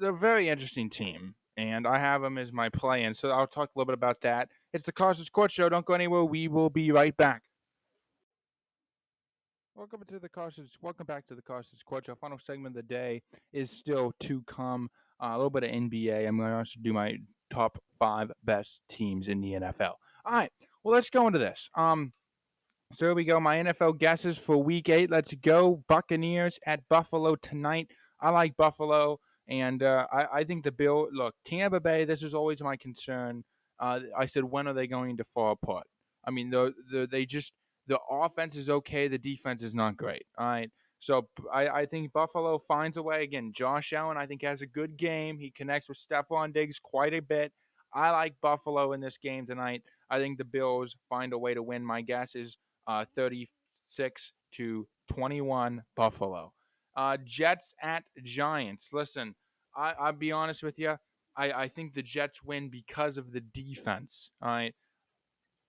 they're 0.00 0.10
a 0.10 0.16
very 0.16 0.48
interesting 0.48 0.88
team, 0.88 1.34
and 1.56 1.86
I 1.86 1.98
have 1.98 2.22
them 2.22 2.38
as 2.38 2.52
my 2.52 2.68
play 2.70 3.04
in. 3.04 3.14
So 3.14 3.30
I'll 3.30 3.46
talk 3.46 3.68
a 3.68 3.78
little 3.78 3.86
bit 3.86 3.94
about 3.94 4.22
that. 4.22 4.48
It's 4.72 4.86
the 4.86 4.92
Carson's 4.92 5.30
Court 5.30 5.50
Show. 5.50 5.68
Don't 5.68 5.84
go 5.84 5.94
anywhere. 5.94 6.24
We 6.24 6.48
will 6.48 6.70
be 6.70 6.90
right 6.90 7.16
back. 7.16 7.42
Welcome 9.74 10.02
to 10.08 10.18
the 10.18 10.28
Carson's. 10.28 10.76
Welcome 10.80 11.06
back 11.06 11.26
to 11.28 11.34
the 11.34 11.42
Carson's 11.42 11.82
Court 11.82 12.06
Show. 12.06 12.14
Final 12.14 12.38
segment 12.38 12.76
of 12.76 12.82
the 12.82 12.94
day 12.94 13.22
is 13.52 13.70
still 13.70 14.12
to 14.20 14.42
come. 14.42 14.88
Uh, 15.22 15.32
a 15.32 15.36
little 15.36 15.50
bit 15.50 15.64
of 15.64 15.70
NBA. 15.70 16.26
I'm 16.26 16.38
going 16.38 16.50
to 16.50 16.56
also 16.56 16.80
do 16.82 16.94
my 16.94 17.16
top 17.50 17.78
five 17.98 18.32
best 18.42 18.80
teams 18.88 19.28
in 19.28 19.42
the 19.42 19.52
NFL. 19.52 19.92
All 20.24 20.32
right. 20.32 20.50
Well, 20.82 20.94
let's 20.94 21.10
go 21.10 21.26
into 21.26 21.38
this. 21.38 21.68
Um, 21.74 22.12
so 22.94 23.06
here 23.06 23.14
we 23.14 23.24
go. 23.24 23.38
My 23.38 23.58
NFL 23.58 23.98
guesses 23.98 24.38
for 24.38 24.56
Week 24.56 24.88
Eight. 24.88 25.10
Let's 25.10 25.34
go 25.34 25.84
Buccaneers 25.88 26.58
at 26.66 26.80
Buffalo 26.88 27.36
tonight. 27.36 27.90
I 28.18 28.30
like 28.30 28.56
Buffalo, 28.56 29.20
and 29.50 29.82
uh, 29.82 30.06
I, 30.12 30.26
I 30.32 30.44
think 30.44 30.64
the 30.64 30.72
Bill. 30.72 31.08
Look, 31.12 31.34
Tampa 31.44 31.80
Bay. 31.80 32.04
This 32.04 32.22
is 32.22 32.34
always 32.34 32.62
my 32.62 32.76
concern. 32.76 33.44
Uh, 33.78 34.00
I 34.16 34.26
said, 34.26 34.44
when 34.44 34.68
are 34.68 34.74
they 34.74 34.86
going 34.86 35.16
to 35.16 35.24
fall 35.24 35.52
apart? 35.52 35.86
I 36.24 36.30
mean, 36.30 36.50
the, 36.50 36.72
the, 36.92 37.08
they 37.10 37.26
just 37.26 37.52
the 37.86 37.98
offense 38.10 38.56
is 38.56 38.70
okay. 38.70 39.08
The 39.08 39.18
defense 39.18 39.62
is 39.62 39.74
not 39.74 39.96
great. 39.96 40.24
All 40.38 40.46
right. 40.46 40.70
So 41.00 41.28
I, 41.52 41.68
I 41.68 41.86
think 41.86 42.12
Buffalo 42.12 42.58
finds 42.58 42.98
a 42.98 43.02
way. 43.02 43.24
Again, 43.24 43.52
Josh 43.52 43.92
Allen, 43.92 44.18
I 44.18 44.26
think, 44.26 44.42
has 44.42 44.60
a 44.60 44.66
good 44.66 44.96
game. 44.96 45.38
He 45.38 45.50
connects 45.50 45.88
with 45.88 45.98
Stefon 45.98 46.52
Diggs 46.52 46.78
quite 46.78 47.14
a 47.14 47.20
bit. 47.20 47.52
I 47.92 48.10
like 48.10 48.34
Buffalo 48.40 48.92
in 48.92 49.00
this 49.00 49.18
game 49.18 49.46
tonight. 49.46 49.82
I 50.10 50.18
think 50.18 50.38
the 50.38 50.44
Bills 50.44 50.94
find 51.08 51.32
a 51.32 51.38
way 51.38 51.54
to 51.54 51.62
win. 51.62 51.84
My 51.84 52.02
guess 52.02 52.34
is 52.34 52.58
uh, 52.86 53.06
36 53.16 54.32
to 54.52 54.86
21 55.08 55.82
Buffalo. 55.96 56.52
Uh, 56.94 57.16
Jets 57.24 57.74
at 57.82 58.04
Giants. 58.22 58.90
Listen, 58.92 59.34
I, 59.76 59.94
I'll 59.98 60.12
be 60.12 60.32
honest 60.32 60.62
with 60.62 60.78
you. 60.78 60.96
I, 61.36 61.52
I 61.52 61.68
think 61.68 61.94
the 61.94 62.02
Jets 62.02 62.42
win 62.42 62.68
because 62.68 63.16
of 63.16 63.32
the 63.32 63.40
defense. 63.40 64.30
All 64.42 64.48
right. 64.48 64.74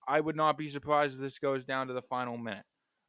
I 0.06 0.20
would 0.20 0.36
not 0.36 0.58
be 0.58 0.68
surprised 0.68 1.14
if 1.14 1.20
this 1.20 1.38
goes 1.38 1.64
down 1.64 1.86
to 1.86 1.92
the 1.92 2.02
final 2.02 2.36
minute. 2.36 2.64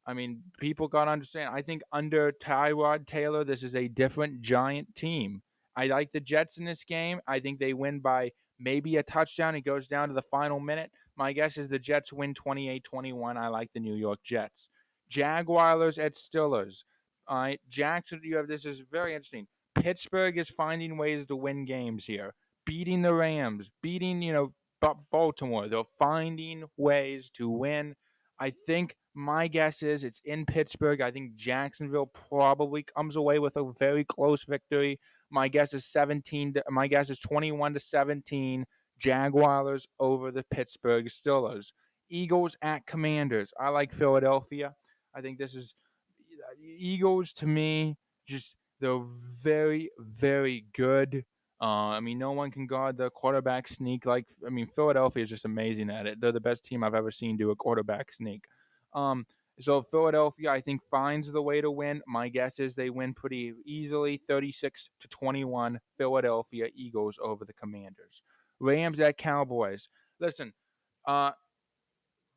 I 0.06 0.12
mean, 0.12 0.42
people 0.58 0.86
got 0.86 1.06
to 1.06 1.10
understand. 1.10 1.50
I 1.52 1.62
think 1.62 1.82
under 1.92 2.30
Tyrod 2.32 3.06
Taylor, 3.06 3.42
this 3.42 3.62
is 3.62 3.74
a 3.74 3.88
different 3.88 4.42
Giant 4.42 4.94
team. 4.94 5.42
I 5.76 5.86
like 5.86 6.12
the 6.12 6.20
Jets 6.20 6.58
in 6.58 6.64
this 6.64 6.84
game. 6.84 7.20
I 7.26 7.40
think 7.40 7.58
they 7.58 7.72
win 7.72 8.00
by 8.00 8.30
maybe 8.60 8.96
a 8.96 9.02
touchdown. 9.02 9.56
It 9.56 9.62
goes 9.62 9.88
down 9.88 10.08
to 10.08 10.14
the 10.14 10.22
final 10.22 10.60
minute. 10.60 10.90
My 11.16 11.32
guess 11.32 11.58
is 11.58 11.68
the 11.68 11.78
Jets 11.78 12.12
win 12.12 12.34
28 12.34 12.84
21. 12.84 13.36
I 13.36 13.48
like 13.48 13.70
the 13.72 13.80
New 13.80 13.94
York 13.94 14.20
Jets. 14.22 14.68
Jaguars 15.08 15.98
at 15.98 16.14
Steelers. 16.14 16.84
All 17.26 17.38
right. 17.38 17.60
Jackson, 17.68 18.20
you 18.22 18.36
have 18.36 18.46
this 18.46 18.66
is 18.66 18.80
very 18.80 19.14
interesting. 19.14 19.46
Pittsburgh 19.74 20.38
is 20.38 20.48
finding 20.48 20.96
ways 20.96 21.26
to 21.26 21.36
win 21.36 21.64
games 21.64 22.04
here, 22.04 22.34
beating 22.66 23.02
the 23.02 23.14
Rams, 23.14 23.70
beating, 23.82 24.22
you 24.22 24.32
know, 24.32 24.52
Baltimore. 25.10 25.68
They're 25.68 25.82
finding 25.98 26.64
ways 26.76 27.30
to 27.30 27.48
win. 27.48 27.94
I 28.38 28.50
think 28.50 28.96
my 29.14 29.46
guess 29.46 29.82
is 29.82 30.04
it's 30.04 30.20
in 30.24 30.44
Pittsburgh. 30.44 31.00
I 31.00 31.10
think 31.10 31.36
Jacksonville 31.36 32.06
probably 32.28 32.82
comes 32.82 33.16
away 33.16 33.38
with 33.38 33.56
a 33.56 33.72
very 33.78 34.04
close 34.04 34.44
victory. 34.44 34.98
My 35.30 35.48
guess 35.48 35.72
is 35.72 35.86
17 35.86 36.54
to, 36.54 36.64
my 36.70 36.86
guess 36.86 37.10
is 37.10 37.20
21 37.20 37.74
to 37.74 37.80
17 37.80 38.66
Jaguars 38.98 39.86
over 39.98 40.30
the 40.30 40.44
Pittsburgh 40.50 41.06
Steelers. 41.06 41.72
Eagles 42.10 42.56
at 42.62 42.86
Commanders. 42.86 43.52
I 43.58 43.70
like 43.70 43.92
Philadelphia. 43.92 44.74
I 45.14 45.20
think 45.20 45.38
this 45.38 45.54
is 45.54 45.74
Eagles 46.60 47.32
to 47.34 47.46
me 47.46 47.96
just 48.26 48.56
they're 48.84 49.02
very 49.40 49.90
very 49.98 50.66
good. 50.74 51.24
Uh, 51.60 51.96
I 51.96 52.00
mean, 52.00 52.18
no 52.18 52.32
one 52.32 52.50
can 52.50 52.66
guard 52.66 52.98
the 52.98 53.08
quarterback 53.10 53.66
sneak 53.66 54.04
like 54.04 54.26
I 54.46 54.50
mean, 54.50 54.66
Philadelphia 54.66 55.22
is 55.22 55.30
just 55.30 55.46
amazing 55.46 55.88
at 55.88 56.06
it. 56.06 56.20
They're 56.20 56.32
the 56.32 56.40
best 56.40 56.64
team 56.64 56.84
I've 56.84 56.94
ever 56.94 57.10
seen 57.10 57.38
do 57.38 57.50
a 57.50 57.56
quarterback 57.56 58.12
sneak. 58.12 58.44
Um, 58.92 59.26
so 59.60 59.80
Philadelphia, 59.82 60.50
I 60.50 60.60
think, 60.60 60.82
finds 60.90 61.30
the 61.30 61.40
way 61.40 61.60
to 61.60 61.70
win. 61.70 62.02
My 62.06 62.28
guess 62.28 62.58
is 62.60 62.74
they 62.74 62.90
win 62.90 63.14
pretty 63.14 63.54
easily, 63.64 64.20
36 64.28 64.90
to 65.00 65.08
21. 65.08 65.80
Philadelphia 65.96 66.66
Eagles 66.74 67.18
over 67.22 67.44
the 67.44 67.52
Commanders. 67.54 68.22
Rams 68.60 69.00
at 69.00 69.16
Cowboys. 69.16 69.88
Listen, 70.20 70.52
uh, 71.06 71.30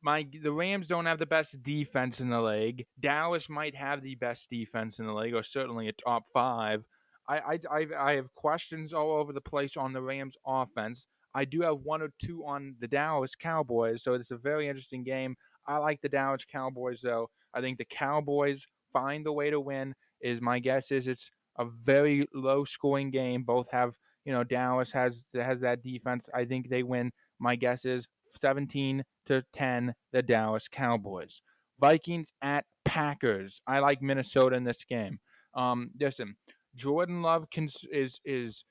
my 0.02 0.26
the 0.42 0.52
Rams 0.52 0.86
don't 0.86 1.06
have 1.06 1.18
the 1.18 1.26
best 1.26 1.62
defense 1.62 2.20
in 2.20 2.30
the 2.30 2.40
league. 2.40 2.86
Dallas 2.98 3.48
might 3.48 3.74
have 3.74 4.02
the 4.02 4.14
best 4.14 4.48
defense 4.50 4.98
in 4.98 5.06
the 5.06 5.14
league, 5.14 5.34
or 5.34 5.42
certainly 5.42 5.88
a 5.88 5.92
top 5.92 6.24
five. 6.32 6.84
I 7.28 7.58
I 7.70 7.86
I 7.98 8.12
have 8.12 8.34
questions 8.34 8.92
all 8.92 9.12
over 9.12 9.32
the 9.32 9.40
place 9.40 9.76
on 9.76 9.92
the 9.92 10.02
Rams 10.02 10.36
offense. 10.46 11.06
I 11.34 11.44
do 11.44 11.60
have 11.62 11.80
one 11.80 12.02
or 12.02 12.10
two 12.18 12.44
on 12.46 12.76
the 12.80 12.88
Dallas 12.88 13.34
Cowboys, 13.34 14.02
so 14.02 14.14
it's 14.14 14.30
a 14.30 14.36
very 14.36 14.68
interesting 14.68 15.04
game. 15.04 15.36
I 15.66 15.76
like 15.78 16.00
the 16.00 16.08
Dallas 16.08 16.44
Cowboys 16.50 17.02
though. 17.02 17.28
I 17.52 17.60
think 17.60 17.78
the 17.78 17.84
Cowboys 17.84 18.66
find 18.92 19.26
the 19.26 19.32
way 19.32 19.50
to 19.50 19.60
win. 19.60 19.94
Is 20.20 20.40
my 20.40 20.58
guess 20.58 20.90
is 20.90 21.06
it's 21.06 21.30
a 21.58 21.64
very 21.64 22.26
low 22.34 22.64
scoring 22.64 23.10
game. 23.10 23.42
Both 23.42 23.70
have 23.70 23.94
you 24.24 24.32
know 24.32 24.44
Dallas 24.44 24.92
has 24.92 25.24
has 25.34 25.60
that 25.60 25.82
defense. 25.82 26.28
I 26.34 26.44
think 26.44 26.68
they 26.68 26.82
win. 26.82 27.12
My 27.38 27.56
guess 27.56 27.84
is 27.84 28.08
17 28.40 29.04
to 29.26 29.42
10 29.52 29.94
the 30.12 30.22
Dallas 30.22 30.68
Cowboys. 30.68 31.42
Vikings 31.80 32.32
at 32.42 32.64
Packers. 32.84 33.60
I 33.66 33.78
like 33.78 34.02
Minnesota 34.02 34.56
in 34.56 34.64
this 34.64 34.84
game. 34.84 35.18
Um, 35.54 35.90
listen, 35.98 36.36
Jordan 36.74 37.22
Love 37.22 37.50
can, 37.50 37.68
is 37.92 38.20
is 38.24 38.64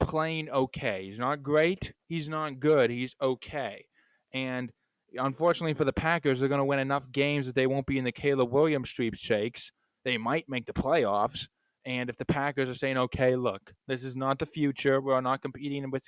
playing 0.00 0.50
okay. 0.50 1.06
He's 1.06 1.18
not 1.18 1.42
great. 1.42 1.92
He's 2.08 2.28
not 2.28 2.58
good. 2.58 2.90
He's 2.90 3.14
okay. 3.20 3.84
And 4.32 4.70
unfortunately 5.14 5.74
for 5.74 5.84
the 5.84 5.92
Packers, 5.92 6.40
they're 6.40 6.48
going 6.48 6.60
to 6.60 6.64
win 6.64 6.78
enough 6.78 7.10
games 7.12 7.46
that 7.46 7.54
they 7.54 7.66
won't 7.66 7.86
be 7.86 7.98
in 7.98 8.04
the 8.04 8.12
Caleb 8.12 8.50
Williams 8.50 8.88
shakes. 8.88 9.72
They 10.04 10.18
might 10.18 10.48
make 10.48 10.66
the 10.66 10.72
playoffs. 10.72 11.48
And 11.84 12.10
if 12.10 12.16
the 12.16 12.26
Packers 12.26 12.68
are 12.68 12.74
saying, 12.74 12.98
okay, 12.98 13.36
look, 13.36 13.72
this 13.86 14.04
is 14.04 14.14
not 14.14 14.38
the 14.38 14.46
future, 14.46 15.00
we're 15.00 15.20
not 15.20 15.42
competing 15.42 15.90
with, 15.90 16.04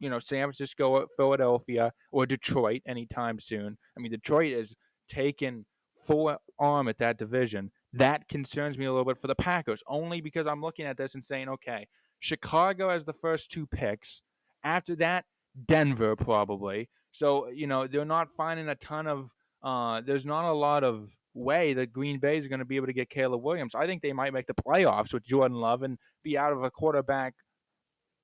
you 0.00 0.10
know, 0.10 0.18
San 0.18 0.44
Francisco, 0.44 1.06
Philadelphia, 1.16 1.92
or 2.10 2.26
Detroit 2.26 2.82
anytime 2.86 3.38
soon. 3.38 3.78
I 3.96 4.00
mean, 4.00 4.10
Detroit 4.10 4.56
has 4.56 4.74
taken 5.08 5.66
full 6.06 6.36
arm 6.58 6.88
at 6.88 6.98
that 6.98 7.18
division. 7.18 7.70
That 7.92 8.28
concerns 8.28 8.78
me 8.78 8.86
a 8.86 8.90
little 8.90 9.04
bit 9.04 9.18
for 9.18 9.26
the 9.26 9.34
Packers, 9.34 9.82
only 9.86 10.20
because 10.20 10.46
I'm 10.46 10.60
looking 10.60 10.86
at 10.86 10.96
this 10.96 11.14
and 11.14 11.24
saying, 11.24 11.48
okay, 11.48 11.86
Chicago 12.20 12.90
has 12.90 13.04
the 13.04 13.12
first 13.12 13.50
two 13.50 13.66
picks. 13.66 14.22
After 14.64 14.96
that, 14.96 15.24
Denver 15.66 16.16
probably. 16.16 16.88
So 17.12 17.48
you 17.48 17.66
know 17.66 17.86
they're 17.86 18.04
not 18.04 18.28
finding 18.36 18.68
a 18.68 18.74
ton 18.76 19.06
of. 19.06 19.30
Uh, 19.62 20.00
there's 20.00 20.24
not 20.24 20.50
a 20.50 20.54
lot 20.54 20.84
of 20.84 21.14
way 21.34 21.74
that 21.74 21.92
Green 21.92 22.18
Bay 22.18 22.38
is 22.38 22.48
going 22.48 22.60
to 22.60 22.64
be 22.64 22.76
able 22.76 22.86
to 22.86 22.92
get 22.92 23.10
Caleb 23.10 23.42
Williams. 23.42 23.74
I 23.74 23.86
think 23.86 24.00
they 24.00 24.12
might 24.12 24.32
make 24.32 24.46
the 24.46 24.54
playoffs 24.54 25.12
with 25.12 25.24
Jordan 25.24 25.58
Love 25.58 25.82
and 25.82 25.98
be 26.22 26.38
out 26.38 26.52
of 26.52 26.62
a 26.62 26.70
quarterback 26.70 27.34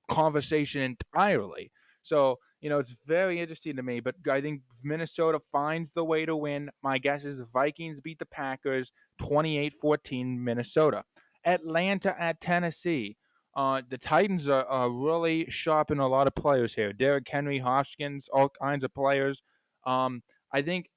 conversation 0.07 0.81
entirely. 0.81 1.71
So 2.03 2.37
you 2.61 2.69
know 2.69 2.79
it's 2.79 2.95
very 3.05 3.39
interesting 3.39 3.75
to 3.75 3.83
me. 3.83 3.99
But 3.99 4.15
I 4.29 4.41
think 4.41 4.61
Minnesota 4.83 5.39
finds 5.51 5.93
the 5.93 6.03
way 6.03 6.25
to 6.25 6.35
win. 6.35 6.69
My 6.83 6.97
guess 6.97 7.25
is 7.25 7.37
the 7.39 7.45
Vikings 7.45 8.01
beat 8.01 8.19
the 8.19 8.25
Packers 8.25 8.91
28-14 9.21 10.37
Minnesota. 10.39 11.03
Atlanta 11.45 12.19
at 12.21 12.41
Tennessee. 12.41 13.17
Uh, 13.55 13.81
the 13.89 13.97
Titans 13.97 14.47
are, 14.47 14.65
are 14.65 14.89
really 14.89 15.47
sharpening 15.49 16.01
a 16.01 16.07
lot 16.07 16.27
of 16.27 16.35
players 16.35 16.75
here. 16.75 16.93
Derrick 16.93 17.27
Henry, 17.27 17.57
Hopkins, 17.57 18.29
all 18.31 18.49
kinds 18.49 18.83
of 18.83 18.93
players. 18.93 19.41
Um, 19.83 20.21
I 20.53 20.61
think 20.61 20.89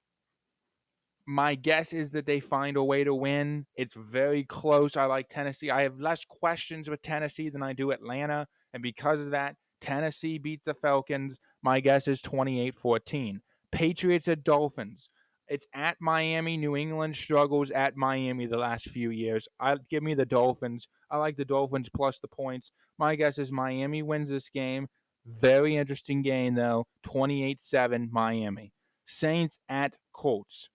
my 1.26 1.54
guess 1.54 1.92
is 1.92 2.10
that 2.10 2.26
they 2.26 2.40
find 2.40 2.76
a 2.76 2.84
way 2.84 3.04
to 3.04 3.14
win. 3.14 3.64
It's 3.76 3.94
very 3.94 4.44
close. 4.44 4.96
I 4.96 5.04
like 5.04 5.28
Tennessee. 5.28 5.70
I 5.70 5.82
have 5.82 6.00
less 6.00 6.24
questions 6.24 6.90
with 6.90 7.00
Tennessee 7.02 7.48
than 7.48 7.62
I 7.62 7.72
do 7.72 7.92
Atlanta. 7.92 8.46
And 8.72 8.83
because 8.83 9.20
of 9.20 9.30
that, 9.33 9.56
Tennessee 9.80 10.38
beats 10.38 10.66
the 10.66 10.74
Falcons. 10.74 11.38
My 11.62 11.80
guess 11.80 12.09
is 12.09 12.20
28 12.20 12.74
14. 12.74 13.40
Patriots 13.72 14.28
at 14.28 14.44
Dolphins. 14.44 15.09
It's 15.48 15.66
at 15.74 15.96
Miami. 16.00 16.56
New 16.56 16.76
England 16.76 17.16
struggles 17.16 17.72
at 17.72 17.96
Miami 17.96 18.46
the 18.46 18.56
last 18.56 18.88
few 18.90 19.11
years. 19.11 19.48
I 19.59 19.76
give 19.90 20.02
me 20.02 20.14
the 20.14 20.24
Dolphins. 20.24 20.87
I 21.11 21.16
like 21.16 21.37
the 21.37 21.44
Dolphins 21.44 21.88
plus 21.88 22.20
the 22.20 22.28
points. 22.28 22.70
My 22.98 23.16
guess 23.16 23.38
is 23.38 23.50
Miami 23.50 24.02
wins 24.02 24.30
this 24.30 24.48
game. 24.48 24.87
Very 25.26 25.76
interesting 25.76 26.22
game 26.22 26.54
though. 26.54 26.87
28-7 27.06 28.11
Miami. 28.11 28.72
Saints 29.06 29.59
at 29.68 29.96
Colts. 30.12 30.68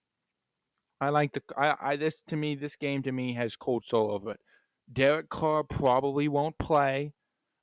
I 1.00 1.08
like 1.08 1.32
the 1.32 1.42
I, 1.56 1.74
I 1.80 1.96
this 1.96 2.22
to 2.28 2.36
me 2.36 2.54
this 2.54 2.76
game 2.76 3.02
to 3.02 3.12
me 3.12 3.34
has 3.34 3.56
Colts 3.56 3.92
all 3.92 4.10
over 4.10 4.32
it. 4.32 4.40
Derek 4.92 5.28
Carr 5.28 5.64
probably 5.64 6.28
won't 6.28 6.58
play. 6.58 7.12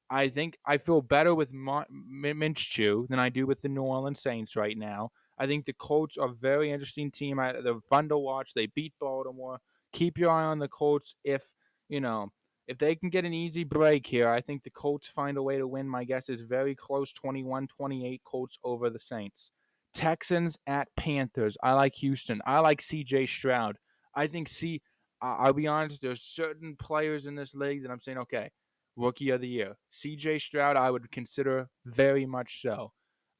I 0.10 0.30
think 0.30 0.58
I 0.66 0.78
feel 0.78 1.02
better 1.02 1.34
with 1.34 1.52
Minshew 1.54 3.08
than 3.08 3.20
I 3.20 3.30
do 3.30 3.46
with 3.46 3.62
the 3.62 3.70
New 3.70 3.84
Orleans 3.84 4.22
Saints 4.22 4.56
right 4.56 4.78
now. 4.78 5.12
I 5.38 5.48
think 5.48 5.66
the 5.66 5.74
Colts 5.74 6.18
are 6.18 6.30
a 6.30 6.34
very 6.34 6.72
interesting 6.72 7.10
team. 7.10 7.40
I, 7.40 7.54
they're 7.54 7.80
fun 7.90 8.10
to 8.10 8.18
watch. 8.18 8.54
They 8.54 8.68
beat 8.68 8.94
Baltimore. 9.00 9.60
Keep 9.94 10.18
your 10.18 10.30
eye 10.32 10.44
on 10.44 10.60
the 10.60 10.68
Colts. 10.68 11.16
If 11.24 11.44
you 11.90 12.02
know 12.02 12.32
if 12.68 12.78
they 12.78 12.96
can 12.96 13.10
get 13.10 13.26
an 13.26 13.34
easy 13.34 13.64
break 13.64 14.06
here, 14.08 14.30
I 14.30 14.42
think 14.42 14.64
the 14.64 14.70
Colts 14.70 15.08
find 15.08 15.38
a 15.38 15.44
way 15.44 15.58
to 15.58 15.68
win. 15.68 15.88
My 15.88 16.04
guess 16.04 16.30
is 16.30 16.42
very 16.42 16.76
close 16.76 17.12
21-28 17.14 18.20
Colts 18.24 18.58
over 18.64 18.90
the 18.90 19.00
Saints. 19.00 19.52
Texans 19.94 20.58
at 20.66 20.88
Panthers. 20.96 21.58
I 21.62 21.74
like 21.74 21.96
Houston. 21.96 22.42
I 22.46 22.60
like 22.62 22.82
CJ 22.82 23.28
Stroud. 23.28 23.78
I 24.16 24.28
think 24.28 24.48
C 24.48 24.82
I'll 25.24 25.54
be 25.54 25.68
honest, 25.68 26.02
there's 26.02 26.22
certain 26.22 26.76
players 26.76 27.28
in 27.28 27.36
this 27.36 27.56
league 27.56 27.84
that 27.84 27.92
I'm 27.92 28.02
saying, 28.02 28.18
okay, 28.20 28.50
rookie 28.96 29.30
of 29.32 29.42
the 29.42 29.48
year. 29.48 29.76
CJ 29.92 30.42
Stroud, 30.42 30.78
I 30.78 30.92
would 30.92 31.12
consider 31.12 31.68
very 31.86 32.26
much 32.26 32.62
so. 32.62 32.92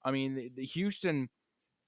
I 0.06 0.12
mean, 0.12 0.36
the, 0.36 0.52
the 0.56 0.66
Houston 0.66 1.30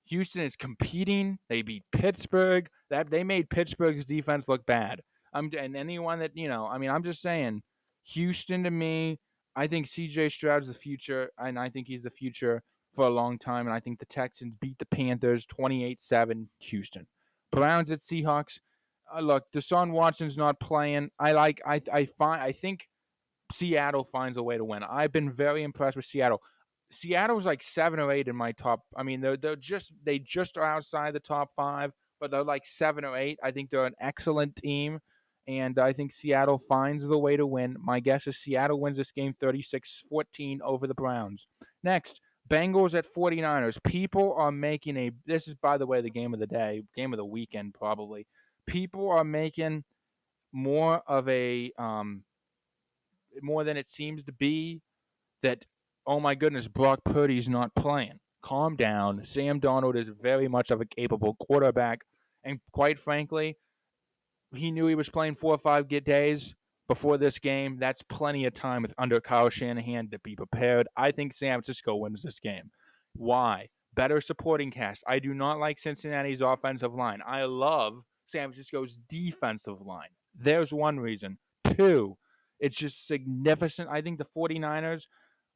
Houston 0.06 0.42
is 0.42 0.56
competing. 0.56 1.40
They 1.50 1.62
beat 1.62 1.84
Pittsburgh. 1.92 2.70
That 2.90 3.10
they 3.10 3.24
made 3.24 3.50
Pittsburgh's 3.50 4.06
defense 4.06 4.48
look 4.48 4.66
bad. 4.66 5.02
I'm 5.34 5.50
and 5.58 5.76
anyone 5.76 6.20
that 6.20 6.32
you 6.36 6.48
know. 6.48 6.68
I 6.68 6.78
mean, 6.78 6.90
I'm 6.90 7.04
just 7.04 7.22
saying, 7.22 7.62
Houston 8.04 8.64
to 8.64 8.72
me. 8.72 9.20
I 9.58 9.68
think 9.68 9.88
C.J. 9.88 10.30
Stroud's 10.30 10.68
the 10.68 10.74
future, 10.74 11.30
and 11.38 11.58
I 11.58 11.70
think 11.70 11.88
he's 11.88 12.04
the 12.04 12.10
future 12.10 12.62
for 12.94 13.06
a 13.06 13.10
long 13.10 13.38
time. 13.38 13.68
And 13.68 13.74
I 13.74 13.80
think 13.80 14.00
the 14.00 14.06
Texans 14.06 14.54
beat 14.60 14.78
the 14.80 14.86
Panthers 14.86 15.46
28-7. 15.46 16.48
Houston. 16.60 17.08
Browns 17.54 17.90
at 17.90 18.00
Seahawks. 18.00 18.60
Uh, 19.16 19.22
look, 19.22 19.44
Deshaun 19.54 19.92
Watson's 19.92 20.38
not 20.38 20.60
playing. 20.60 21.10
I 21.20 21.32
like. 21.32 21.62
I 21.66 21.82
I 21.92 22.06
find. 22.18 22.42
I 22.42 22.52
think 22.52 22.88
Seattle 23.52 24.04
finds 24.12 24.38
a 24.38 24.44
way 24.44 24.58
to 24.58 24.66
win. 24.66 24.84
I've 24.84 25.12
been 25.12 25.32
very 25.32 25.64
impressed 25.64 25.96
with 25.96 26.06
Seattle. 26.06 26.42
Seattle's 26.92 27.46
like 27.46 27.64
seven 27.64 28.00
or 28.00 28.12
eight 28.12 28.28
in 28.28 28.36
my 28.36 28.52
top. 28.54 28.82
I 28.96 29.04
mean, 29.04 29.22
they're 29.22 29.38
they're 29.38 29.56
just 29.56 29.94
they 30.04 30.20
just 30.20 30.58
are 30.58 30.64
outside 30.64 31.14
the 31.14 31.20
top 31.20 31.50
five, 31.56 31.92
but 32.20 32.32
they're 32.32 32.44
like 32.44 32.66
seven 32.66 33.06
or 33.06 33.18
eight. 33.18 33.40
I 33.44 33.52
think 33.52 33.70
they're 33.70 33.86
an 33.86 33.96
excellent 34.00 34.56
team, 34.56 35.00
and 35.48 35.80
I 35.80 35.94
think 35.94 36.14
Seattle 36.14 36.62
finds 36.70 37.04
the 37.04 37.18
way 37.18 37.38
to 37.38 37.46
win. 37.46 37.76
My 37.80 38.00
guess 38.00 38.28
is 38.28 38.38
Seattle 38.38 38.80
wins 38.80 38.98
this 38.98 39.12
game 39.12 39.34
36-14 39.42 40.60
over 40.64 40.88
the 40.88 40.94
Browns. 40.94 41.48
Next, 41.84 42.22
Bengals 42.50 42.94
at 42.94 43.12
49ers. 43.12 43.82
People 43.84 44.34
are 44.38 44.52
making 44.52 44.98
a 44.98 45.12
this 45.26 45.48
is 45.48 45.56
by 45.56 45.78
the 45.78 45.88
way 45.88 46.02
the 46.02 46.10
game 46.10 46.34
of 46.34 46.40
the 46.40 46.48
day, 46.48 46.84
game 46.96 47.14
of 47.14 47.18
the 47.18 47.26
weekend 47.26 47.74
probably. 47.74 48.28
People 48.68 49.10
are 49.10 49.24
making 49.24 49.84
more 50.52 51.02
of 51.08 51.28
a 51.28 51.72
um 51.78 52.24
more 53.42 53.64
than 53.64 53.78
it 53.78 53.90
seems 53.90 54.24
to 54.24 54.32
be 54.32 54.82
that 55.42 55.66
oh 56.08 56.20
my 56.20 56.36
goodness, 56.36 56.68
Brock 56.68 57.02
Purdy's 57.04 57.50
not 57.50 57.74
playing. 57.76 58.20
Calm 58.42 58.76
down. 58.76 59.26
Sam 59.26 59.60
Darnold 59.60 59.96
is 59.96 60.10
very 60.10 60.48
much 60.48 60.72
of 60.72 60.82
a 60.82 60.86
capable 60.86 61.36
quarterback. 61.36 62.02
And 62.44 62.60
quite 62.72 63.00
frankly, 63.00 63.58
he 64.54 64.72
knew 64.72 64.88
he 64.88 64.96
was 64.96 65.10
playing 65.10 65.36
four 65.36 65.54
or 65.54 65.58
five 65.58 65.88
days 65.88 66.54
before 66.88 67.18
this 67.18 67.40
game. 67.40 67.78
That's 67.80 68.04
plenty 68.04 68.46
of 68.46 68.54
time 68.54 68.84
with 68.84 68.94
under 68.98 69.20
Kyle 69.20 69.50
Shanahan 69.50 70.10
to 70.10 70.20
be 70.20 70.36
prepared. 70.36 70.88
I 70.96 71.12
think 71.12 71.34
San 71.34 71.56
Francisco 71.56 71.96
wins 71.96 72.22
this 72.22 72.40
game. 72.40 72.70
Why? 73.16 73.70
Better 73.96 74.22
supporting 74.22 74.72
cast. 74.72 75.04
I 75.08 75.20
do 75.20 75.34
not 75.34 75.58
like 75.58 75.80
Cincinnati's 75.80 76.42
offensive 76.42 76.94
line. 76.94 77.22
I 77.26 77.46
love 77.46 78.04
San 78.28 78.50
Francisco's 78.50 79.00
defensive 79.10 79.82
line. 79.82 80.10
There's 80.38 80.74
one 80.74 81.00
reason. 81.00 81.38
Two, 81.76 82.18
it's 82.60 82.78
just 82.78 83.08
significant. 83.08 83.90
I 83.90 84.02
think 84.02 84.18
the 84.18 84.28
49ers 84.38 85.06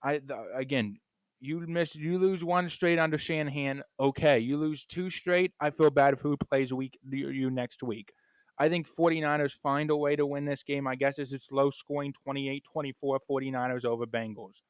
I 0.03 0.19
the, 0.19 0.37
again, 0.55 0.97
you 1.41 1.59
miss 1.67 1.95
you 1.95 2.17
lose 2.17 2.43
one 2.43 2.69
straight 2.69 2.99
under 2.99 3.17
Shanahan. 3.17 3.81
Okay, 3.99 4.39
you 4.39 4.57
lose 4.57 4.85
two 4.85 5.09
straight. 5.09 5.51
I 5.59 5.69
feel 5.69 5.89
bad 5.89 6.13
if 6.13 6.21
who 6.21 6.37
plays 6.37 6.73
week 6.73 6.97
you 7.09 7.49
next 7.49 7.83
week. 7.83 8.11
I 8.57 8.67
think 8.67 8.87
49ers 8.93 9.53
find 9.63 9.89
a 9.89 9.95
way 9.95 10.17
to 10.17 10.25
win 10.25 10.45
this 10.45 10.63
game. 10.63 10.85
I 10.85 10.95
guess 10.95 11.17
it's 11.17 11.47
low 11.49 11.69
scoring 11.69 12.13
28-24 12.27 12.61
49ers 13.03 13.85
over 13.85 14.05
Bengals. 14.05 14.61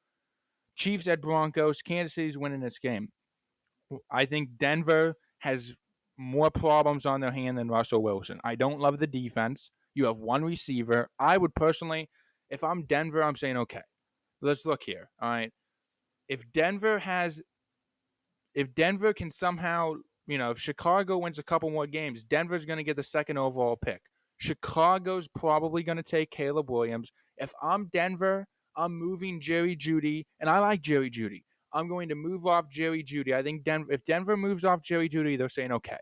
Chiefs 0.75 1.07
at 1.07 1.21
Broncos. 1.21 1.81
Kansas 1.81 2.13
City's 2.13 2.37
winning 2.37 2.59
this 2.59 2.77
game. 2.77 3.09
I 4.11 4.25
think 4.25 4.49
Denver 4.59 5.15
has 5.39 5.73
more 6.17 6.51
problems 6.51 7.07
on 7.07 7.19
their 7.21 7.31
hand 7.31 7.57
than 7.57 7.67
Russell 7.67 8.03
Wilson. 8.03 8.39
I 8.43 8.53
don't 8.53 8.79
love 8.79 8.99
the 8.99 9.07
defense. 9.07 9.71
You 9.95 10.05
have 10.05 10.17
one 10.17 10.45
receiver. 10.45 11.09
I 11.19 11.37
would 11.37 11.55
personally, 11.55 12.09
if 12.49 12.63
I'm 12.63 12.83
Denver, 12.83 13.23
I'm 13.23 13.35
saying, 13.35 13.57
okay, 13.57 13.81
let's 14.41 14.65
look 14.65 14.83
here. 14.83 15.09
All 15.21 15.29
right. 15.29 15.51
If 16.27 16.43
Denver 16.51 16.99
has, 16.99 17.41
if 18.53 18.73
Denver 18.75 19.13
can 19.13 19.31
somehow, 19.31 19.95
you 20.27 20.37
know, 20.37 20.51
if 20.51 20.59
Chicago 20.59 21.17
wins 21.17 21.39
a 21.39 21.43
couple 21.43 21.69
more 21.69 21.87
games, 21.87 22.23
Denver's 22.23 22.65
going 22.65 22.77
to 22.77 22.83
get 22.83 22.95
the 22.95 23.03
second 23.03 23.37
overall 23.37 23.75
pick. 23.75 24.01
Chicago's 24.37 25.27
probably 25.27 25.83
going 25.83 25.97
to 25.97 26.03
take 26.03 26.31
Caleb 26.31 26.69
Williams. 26.69 27.11
If 27.37 27.51
I'm 27.61 27.87
Denver, 27.87 28.45
I'm 28.75 28.97
moving 28.97 29.41
Jerry 29.41 29.75
Jeudy, 29.75 30.25
and 30.39 30.49
I 30.49 30.59
like 30.59 30.81
Jerry 30.81 31.09
Jeudy. 31.09 31.43
I'm 31.73 31.87
going 31.87 32.09
to 32.09 32.15
move 32.15 32.47
off 32.47 32.69
Jerry 32.69 33.03
Jeudy. 33.03 33.33
I 33.33 33.43
think 33.43 33.63
Denver, 33.63 33.91
if 33.91 34.03
Denver 34.05 34.37
moves 34.37 34.65
off 34.65 34.81
Jerry 34.81 35.09
Jeudy, 35.09 35.37
they're 35.37 35.49
saying, 35.49 35.71
okay, 35.71 35.97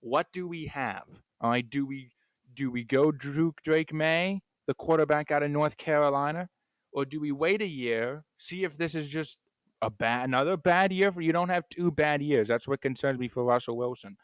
what 0.00 0.26
do 0.32 0.48
we 0.48 0.66
have? 0.66 1.04
All 1.40 1.50
right, 1.50 1.68
do 1.68 1.86
we 1.86 2.10
do 2.54 2.70
we 2.70 2.84
go 2.84 3.12
Drake 3.12 3.92
Maye, 3.92 4.40
the 4.66 4.74
quarterback 4.74 5.30
out 5.30 5.42
of 5.42 5.50
North 5.50 5.76
Carolina? 5.76 6.48
or 6.92 7.04
do 7.04 7.20
we 7.20 7.32
wait 7.32 7.62
a 7.62 7.66
year, 7.66 8.24
see 8.38 8.64
if 8.64 8.76
this 8.76 8.94
is 8.94 9.10
just 9.10 9.38
a 9.80 9.90
bad 9.90 10.28
another 10.28 10.56
bad 10.56 10.92
year 10.92 11.10
for 11.10 11.22
you 11.22 11.32
don't 11.32 11.48
have 11.48 11.68
two 11.68 11.90
bad 11.90 12.22
years. 12.22 12.46
That's 12.46 12.68
what 12.68 12.80
concerns 12.80 13.18
me 13.18 13.28
for 13.28 13.42
Russell 13.42 13.76
Wilson. 13.76 14.16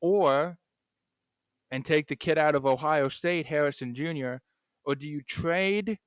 Or 0.00 0.56
and 1.70 1.84
take 1.84 2.06
the 2.06 2.16
kid 2.16 2.38
out 2.38 2.54
of 2.54 2.64
Ohio 2.64 3.08
State, 3.08 3.46
Harrison 3.46 3.92
Jr., 3.92 4.36
or 4.84 4.94
do 4.94 5.08
you 5.08 5.20
trade 5.22 5.98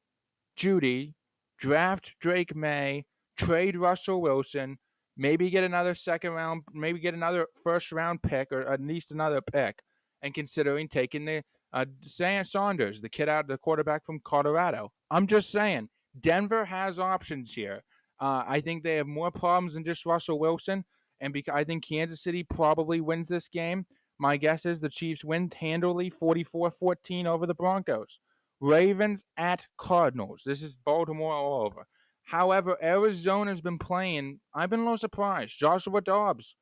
Jeudy, 0.57 1.13
draft 1.57 2.15
Drake 2.21 2.55
Maye, 2.55 3.05
trade 3.37 3.75
Russell 3.75 4.21
Wilson, 4.21 4.77
maybe 5.17 5.49
get 5.49 5.65
another 5.65 5.93
second 5.93 6.31
round, 6.31 6.63
maybe 6.73 6.99
get 6.99 7.13
another 7.13 7.47
first 7.61 7.91
round 7.91 8.23
pick 8.23 8.51
or 8.51 8.65
at 8.71 8.81
least 8.81 9.11
another 9.11 9.41
pick, 9.41 9.79
and 10.21 10.33
considering 10.33 10.87
taking 10.87 11.25
the 11.25 11.43
uh, 11.73 11.85
Sam 12.01 12.45
Saunders, 12.45 13.01
the 13.01 13.09
kid 13.09 13.29
out, 13.29 13.45
of 13.45 13.47
the 13.47 13.57
quarterback 13.57 14.05
from 14.05 14.19
Colorado. 14.23 14.91
I'm 15.11 15.27
just 15.27 15.51
saying, 15.51 15.89
Denver 16.19 16.65
has 16.65 16.99
options 16.99 17.53
here. 17.53 17.83
Uh, 18.19 18.43
I 18.47 18.61
think 18.61 18.83
they 18.83 18.95
have 18.95 19.07
more 19.07 19.31
problems 19.31 19.75
than 19.75 19.83
just 19.83 20.05
Russell 20.05 20.39
Wilson, 20.39 20.83
and 21.21 21.31
because 21.31 21.53
I 21.55 21.63
think 21.63 21.87
Kansas 21.87 22.21
City 22.21 22.43
probably 22.43 23.01
wins 23.01 23.27
this 23.27 23.47
game. 23.47 23.85
My 24.21 24.35
guess 24.35 24.65
is 24.65 24.81
the 24.81 24.89
Chiefs 24.89 25.23
win 25.23 25.49
handily 25.57 26.11
44-14 26.11 27.25
over 27.25 27.45
the 27.45 27.53
Broncos. 27.53 28.19
Ravens 28.59 29.23
at 29.37 29.65
Cardinals. 29.77 30.41
This 30.45 30.61
is 30.61 30.75
Baltimore 30.85 31.33
all 31.33 31.65
over. 31.65 31.87
However, 32.23 32.77
Arizona's 32.83 33.61
been 33.61 33.79
playing. 33.79 34.41
I've 34.53 34.69
been 34.69 34.81
a 34.81 34.83
little 34.83 34.97
surprised. 34.97 35.57
Joshua 35.57 36.01
Dobbs 36.01 36.55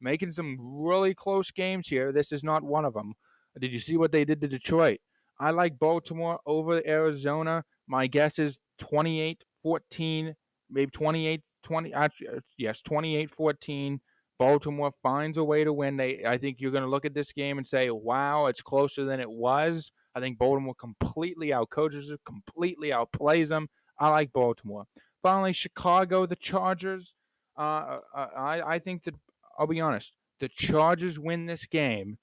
making 0.00 0.32
some 0.32 0.58
really 0.60 1.14
close 1.14 1.50
games 1.50 1.88
here. 1.88 2.12
This 2.12 2.30
is 2.30 2.44
not 2.44 2.62
one 2.62 2.84
of 2.84 2.92
them. 2.94 3.14
Did 3.58 3.72
you 3.72 3.80
see 3.80 3.96
what 3.96 4.12
they 4.12 4.24
did 4.24 4.40
to 4.40 4.48
Detroit? 4.48 5.00
I 5.40 5.50
like 5.50 5.78
Baltimore 5.78 6.40
over 6.46 6.82
Arizona. 6.86 7.64
My 7.86 8.06
guess 8.06 8.38
is 8.38 8.58
28 8.78 9.44
14, 9.62 10.34
maybe 10.70 10.90
28 10.90 11.42
20. 11.62 11.92
Actually, 11.94 12.28
uh, 12.28 12.40
yes, 12.56 12.82
28 12.82 13.30
14. 13.30 14.00
Baltimore 14.38 14.92
finds 15.02 15.36
a 15.36 15.44
way 15.44 15.64
to 15.64 15.72
win. 15.72 15.96
They, 15.96 16.24
I 16.24 16.38
think 16.38 16.60
you're 16.60 16.70
going 16.70 16.84
to 16.84 16.90
look 16.90 17.04
at 17.04 17.14
this 17.14 17.32
game 17.32 17.58
and 17.58 17.66
say, 17.66 17.90
"Wow, 17.90 18.46
it's 18.46 18.62
closer 18.62 19.04
than 19.04 19.20
it 19.20 19.30
was." 19.30 19.90
I 20.14 20.20
think 20.20 20.38
Baltimore 20.38 20.74
completely 20.74 21.48
outcoaches 21.48 22.10
it, 22.10 22.20
completely 22.24 22.90
outplays 22.90 23.48
them. 23.48 23.68
I 23.98 24.10
like 24.10 24.32
Baltimore. 24.32 24.84
Finally, 25.22 25.52
Chicago, 25.52 26.24
the 26.26 26.36
Chargers. 26.36 27.14
Uh, 27.56 27.98
uh 28.14 28.26
I, 28.36 28.74
I 28.74 28.78
think 28.78 29.02
that 29.04 29.14
I'll 29.58 29.66
be 29.66 29.80
honest. 29.80 30.12
The 30.40 30.48
Chargers 30.48 31.18
win 31.18 31.46
this 31.46 31.66
game, 31.66 32.18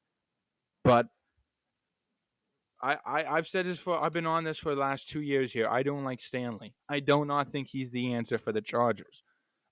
but 0.86 1.08
I, 2.86 2.98
I 3.04 3.26
I've 3.26 3.48
said 3.48 3.66
this 3.66 3.80
for 3.80 3.98
I've 3.98 4.14
been 4.14 4.28
on 4.28 4.44
this 4.44 4.60
for 4.60 4.76
the 4.76 4.82
last 4.82 5.10
two 5.10 5.22
years 5.22 5.52
here. 5.52 5.68
I 5.68 5.82
don't 5.82 6.04
like 6.04 6.22
Staley. 6.22 6.76
I 6.88 7.00
do 7.00 7.26
not 7.26 7.52
think 7.52 7.68
he's 7.68 7.90
the 7.90 8.14
answer 8.14 8.38
for 8.38 8.52
the 8.52 8.62
Chargers. 8.62 9.24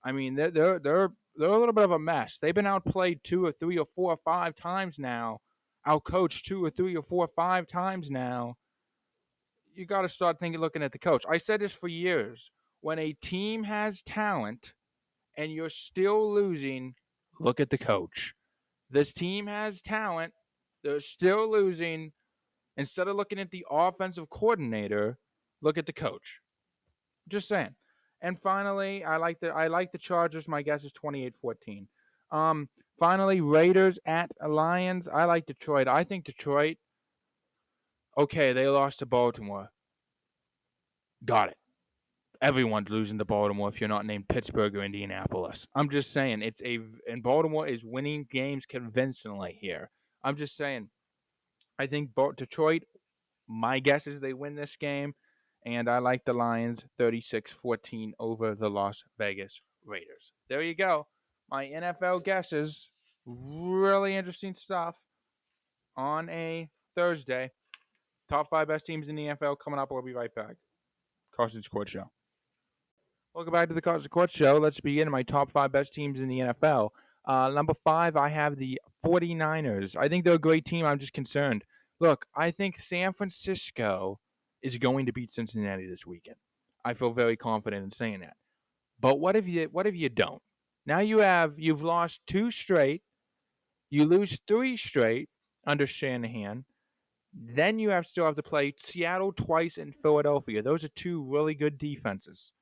I 0.04 0.10
mean, 0.10 0.34
they're 0.34 0.50
they're 0.50 0.78
they're 0.80 1.10
they're 1.36 1.48
a 1.48 1.58
little 1.58 1.72
bit 1.72 1.84
of 1.84 1.92
a 1.92 1.98
mess. 1.98 2.38
They've 2.38 2.54
been 2.54 2.66
outplayed 2.66 3.20
two 3.22 3.46
or 3.46 3.52
three 3.52 3.78
or 3.78 3.86
four 3.94 4.12
or 4.12 4.18
five 4.24 4.56
times 4.56 4.98
now, 4.98 5.38
outcoached 5.86 6.42
two 6.42 6.64
or 6.64 6.70
three 6.70 6.96
or 6.96 7.02
four 7.02 7.26
or 7.26 7.30
five 7.36 7.68
times 7.68 8.10
now. 8.10 8.56
You 9.74 9.86
got 9.86 10.02
to 10.02 10.08
start 10.08 10.40
thinking, 10.40 10.60
looking 10.60 10.82
at 10.82 10.92
the 10.92 10.98
coach. 10.98 11.24
I 11.28 11.38
said 11.38 11.60
this 11.60 11.72
for 11.72 11.88
years. 11.88 12.50
When 12.80 12.98
a 12.98 13.12
team 13.12 13.62
has 13.64 14.02
talent 14.02 14.74
and 15.36 15.52
you're 15.52 15.70
still 15.70 16.32
losing, 16.32 16.94
look 17.38 17.60
at 17.60 17.70
the 17.70 17.78
coach. 17.78 18.34
This 18.90 19.12
team 19.12 19.46
has 19.46 19.80
talent. 19.80 20.32
They're 20.82 21.00
still 21.00 21.50
losing. 21.50 22.12
Instead 22.76 23.08
of 23.08 23.16
looking 23.16 23.38
at 23.38 23.50
the 23.50 23.64
offensive 23.70 24.28
coordinator, 24.30 25.18
look 25.62 25.78
at 25.78 25.86
the 25.86 25.92
coach. 25.92 26.40
Just 27.28 27.48
saying. 27.48 27.74
And 28.20 28.38
finally, 28.38 29.04
I 29.04 29.18
like 29.18 29.38
the 29.40 29.48
I 29.48 29.66
like 29.66 29.92
the 29.92 29.98
Chargers. 29.98 30.48
My 30.48 30.62
guess 30.62 30.84
is 30.84 30.92
28-14. 30.92 31.86
Um, 32.30 32.68
finally, 32.98 33.40
Raiders 33.40 33.98
at 34.06 34.30
Lions. 34.46 35.08
I 35.08 35.24
like 35.24 35.46
Detroit. 35.46 35.88
I 35.88 36.04
think 36.04 36.24
Detroit. 36.24 36.78
Okay, 38.16 38.52
they 38.52 38.66
lost 38.66 39.00
to 39.00 39.06
Baltimore. 39.06 39.68
Got 41.24 41.50
it. 41.50 41.56
Everyone's 42.40 42.90
losing 42.90 43.18
to 43.18 43.24
Baltimore 43.24 43.68
if 43.68 43.80
you're 43.80 43.88
not 43.88 44.06
named 44.06 44.28
Pittsburgh 44.28 44.76
or 44.76 44.82
Indianapolis. 44.82 45.66
I'm 45.74 45.88
just 45.88 46.12
saying 46.12 46.42
it's 46.42 46.62
a 46.62 46.78
and 47.10 47.22
Baltimore 47.22 47.66
is 47.66 47.84
winning 47.84 48.26
games 48.30 48.66
convincingly 48.66 49.56
here. 49.60 49.90
I'm 50.22 50.36
just 50.36 50.56
saying. 50.56 50.88
I 51.78 51.86
think 51.86 52.14
both 52.14 52.36
Detroit. 52.36 52.82
My 53.48 53.78
guess 53.78 54.06
is 54.06 54.20
they 54.20 54.32
win 54.32 54.54
this 54.54 54.76
game 54.76 55.14
and 55.66 55.88
I 55.88 55.98
like 55.98 56.24
the 56.24 56.32
Lions 56.32 56.84
36-14 57.00 58.12
over 58.18 58.54
the 58.54 58.68
Las 58.68 59.02
Vegas 59.18 59.60
Raiders. 59.84 60.32
There 60.48 60.62
you 60.62 60.74
go. 60.74 61.06
My 61.50 61.66
NFL 61.66 62.24
guesses. 62.24 62.90
Really 63.26 64.16
interesting 64.16 64.54
stuff 64.54 64.96
on 65.96 66.28
a 66.28 66.68
Thursday. 66.94 67.50
Top 68.28 68.48
five 68.50 68.68
best 68.68 68.86
teams 68.86 69.08
in 69.08 69.16
the 69.16 69.26
NFL 69.26 69.56
coming 69.62 69.78
up. 69.78 69.90
We'll 69.90 70.02
be 70.02 70.14
right 70.14 70.34
back. 70.34 70.56
Carson's 71.34 71.68
Court 71.68 71.88
Show. 71.88 72.10
Welcome 73.34 73.52
back 73.52 73.68
to 73.68 73.74
the 73.74 73.82
Carson 73.82 74.08
Court 74.08 74.30
Show. 74.30 74.58
Let's 74.58 74.80
begin 74.80 75.10
my 75.10 75.22
top 75.22 75.50
five 75.50 75.72
best 75.72 75.92
teams 75.92 76.20
in 76.20 76.28
the 76.28 76.38
NFL. 76.38 76.90
Uh, 77.26 77.50
number 77.50 77.74
five, 77.84 78.16
I 78.16 78.28
have 78.28 78.56
the 78.56 78.80
49ers. 79.04 79.96
I 79.96 80.08
think 80.08 80.24
they're 80.24 80.34
a 80.34 80.38
great 80.38 80.64
team. 80.64 80.84
I'm 80.84 80.98
just 80.98 81.12
concerned. 81.12 81.64
Look, 82.00 82.26
I 82.34 82.50
think 82.50 82.78
San 82.78 83.12
Francisco 83.12 84.18
is 84.62 84.78
going 84.78 85.06
to 85.06 85.12
beat 85.12 85.30
Cincinnati 85.30 85.86
this 85.86 86.06
weekend. 86.06 86.36
I 86.84 86.94
feel 86.94 87.12
very 87.12 87.36
confident 87.36 87.84
in 87.84 87.90
saying 87.90 88.20
that. 88.20 88.36
But 89.00 89.20
what 89.20 89.36
if 89.36 89.48
you 89.48 89.68
what 89.72 89.86
if 89.86 89.94
you 89.94 90.08
don't? 90.08 90.42
Now 90.86 91.00
you 91.00 91.18
have 91.18 91.58
you've 91.58 91.82
lost 91.82 92.20
two 92.26 92.50
straight, 92.50 93.02
you 93.90 94.04
lose 94.04 94.38
three 94.46 94.76
straight 94.76 95.28
under 95.66 95.86
Shanahan. 95.86 96.64
Then 97.32 97.78
you 97.78 97.90
have 97.90 98.06
still 98.06 98.26
have 98.26 98.36
to 98.36 98.42
play 98.42 98.74
Seattle 98.78 99.32
twice 99.32 99.78
and 99.78 99.94
Philadelphia. 99.94 100.62
Those 100.62 100.84
are 100.84 100.88
two 100.88 101.24
really 101.24 101.54
good 101.54 101.78
defenses. 101.78 102.52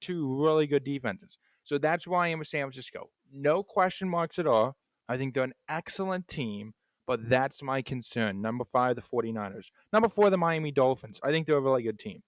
Two 0.00 0.42
really 0.42 0.66
good 0.66 0.84
defenses. 0.84 1.38
So 1.64 1.78
that's 1.78 2.06
why 2.06 2.28
I'm 2.28 2.38
with 2.38 2.48
San 2.48 2.62
Francisco. 2.62 3.10
No 3.32 3.62
question 3.62 4.08
marks 4.08 4.38
at 4.38 4.46
all. 4.46 4.76
I 5.08 5.16
think 5.16 5.34
they're 5.34 5.44
an 5.44 5.54
excellent 5.68 6.28
team 6.28 6.74
but 7.08 7.26
that's 7.26 7.62
my 7.62 7.80
concern. 7.80 8.42
Number 8.42 8.64
five, 8.64 8.94
the 8.94 9.02
49ers. 9.02 9.70
Number 9.94 10.10
four, 10.10 10.28
the 10.28 10.36
Miami 10.36 10.70
Dolphins. 10.70 11.18
I 11.22 11.30
think 11.30 11.46
they're 11.46 11.56
a 11.56 11.60
really 11.60 11.82
good 11.82 11.98
team. 11.98 12.22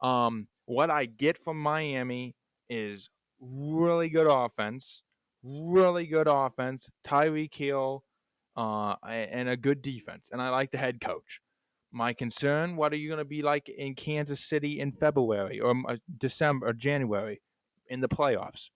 Um, 0.00 0.48
what 0.64 0.88
I 0.88 1.04
get 1.04 1.36
from 1.36 1.60
Miami 1.60 2.34
is 2.70 3.10
really 3.38 4.08
good 4.08 4.26
offense, 4.26 5.02
really 5.42 6.06
good 6.06 6.26
offense, 6.26 6.88
Tyreek 7.06 7.54
Hill, 7.54 8.02
uh, 8.56 8.94
and 9.06 9.50
a 9.50 9.58
good 9.58 9.82
defense. 9.82 10.30
And 10.32 10.40
I 10.40 10.48
like 10.48 10.70
the 10.70 10.78
head 10.78 11.02
coach. 11.02 11.40
My 11.92 12.14
concern: 12.14 12.76
What 12.76 12.94
are 12.94 12.96
you 12.96 13.08
going 13.08 13.18
to 13.18 13.26
be 13.26 13.42
like 13.42 13.68
in 13.68 13.94
Kansas 13.94 14.40
City 14.40 14.80
in 14.80 14.92
February 14.92 15.60
or 15.60 15.74
uh, 15.86 15.96
December 16.16 16.68
or 16.68 16.72
January 16.72 17.42
in 17.88 18.00
the 18.00 18.08
playoffs? 18.08 18.70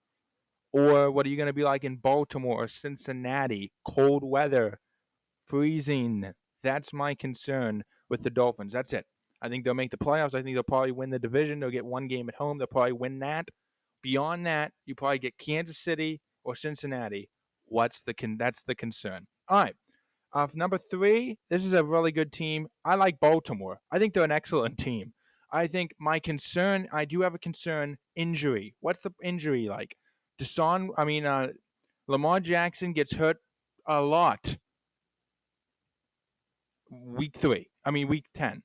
Or 0.71 1.09
what 1.09 1.25
are 1.25 1.29
you 1.29 1.37
going 1.37 1.47
to 1.47 1.53
be 1.53 1.63
like 1.63 1.83
in 1.83 1.95
Baltimore 1.95 2.63
or 2.63 2.67
Cincinnati? 2.67 3.71
Cold 3.87 4.23
weather, 4.23 4.79
freezing. 5.45 6.31
That's 6.63 6.93
my 6.93 7.15
concern 7.15 7.83
with 8.09 8.21
the 8.21 8.29
Dolphins. 8.29 8.73
That's 8.73 8.93
it. 8.93 9.05
I 9.41 9.49
think 9.49 9.63
they'll 9.63 9.73
make 9.73 9.91
the 9.91 9.97
playoffs. 9.97 10.35
I 10.35 10.43
think 10.43 10.55
they'll 10.55 10.63
probably 10.63 10.91
win 10.91 11.09
the 11.09 11.19
division. 11.19 11.59
They'll 11.59 11.69
get 11.69 11.85
one 11.85 12.07
game 12.07 12.29
at 12.29 12.35
home. 12.35 12.57
They'll 12.57 12.67
probably 12.67 12.93
win 12.93 13.19
that. 13.19 13.47
Beyond 14.01 14.45
that, 14.45 14.71
you 14.85 14.95
probably 14.95 15.19
get 15.19 15.37
Kansas 15.37 15.79
City 15.79 16.21
or 16.43 16.55
Cincinnati. 16.55 17.29
What's 17.65 18.01
the 18.01 18.13
con- 18.13 18.37
that's 18.37 18.63
the 18.63 18.75
concern. 18.75 19.27
All 19.47 19.61
right. 19.61 19.75
Uh, 20.33 20.47
number 20.53 20.77
three, 20.77 21.37
this 21.49 21.65
is 21.65 21.73
a 21.73 21.83
really 21.83 22.11
good 22.11 22.31
team. 22.31 22.67
I 22.85 22.95
like 22.95 23.19
Baltimore. 23.19 23.79
I 23.91 23.99
think 23.99 24.13
they're 24.13 24.23
an 24.23 24.31
excellent 24.31 24.77
team. 24.79 25.13
I 25.51 25.67
think 25.67 25.91
my 25.99 26.19
concern, 26.19 26.87
I 26.91 27.05
do 27.05 27.21
have 27.21 27.33
a 27.33 27.39
concern, 27.39 27.97
injury. 28.15 28.75
What's 28.81 29.01
the 29.01 29.11
injury 29.23 29.67
like? 29.67 29.95
Deshaun, 30.39 30.89
I 30.97 31.05
mean, 31.05 31.25
uh, 31.25 31.49
Lamar 32.07 32.39
Jackson 32.39 32.93
gets 32.93 33.15
hurt 33.15 33.37
a 33.85 34.01
lot 34.01 34.57
week 36.91 37.37
three. 37.37 37.69
I 37.85 37.91
mean, 37.91 38.07
week 38.07 38.25
10. 38.33 38.63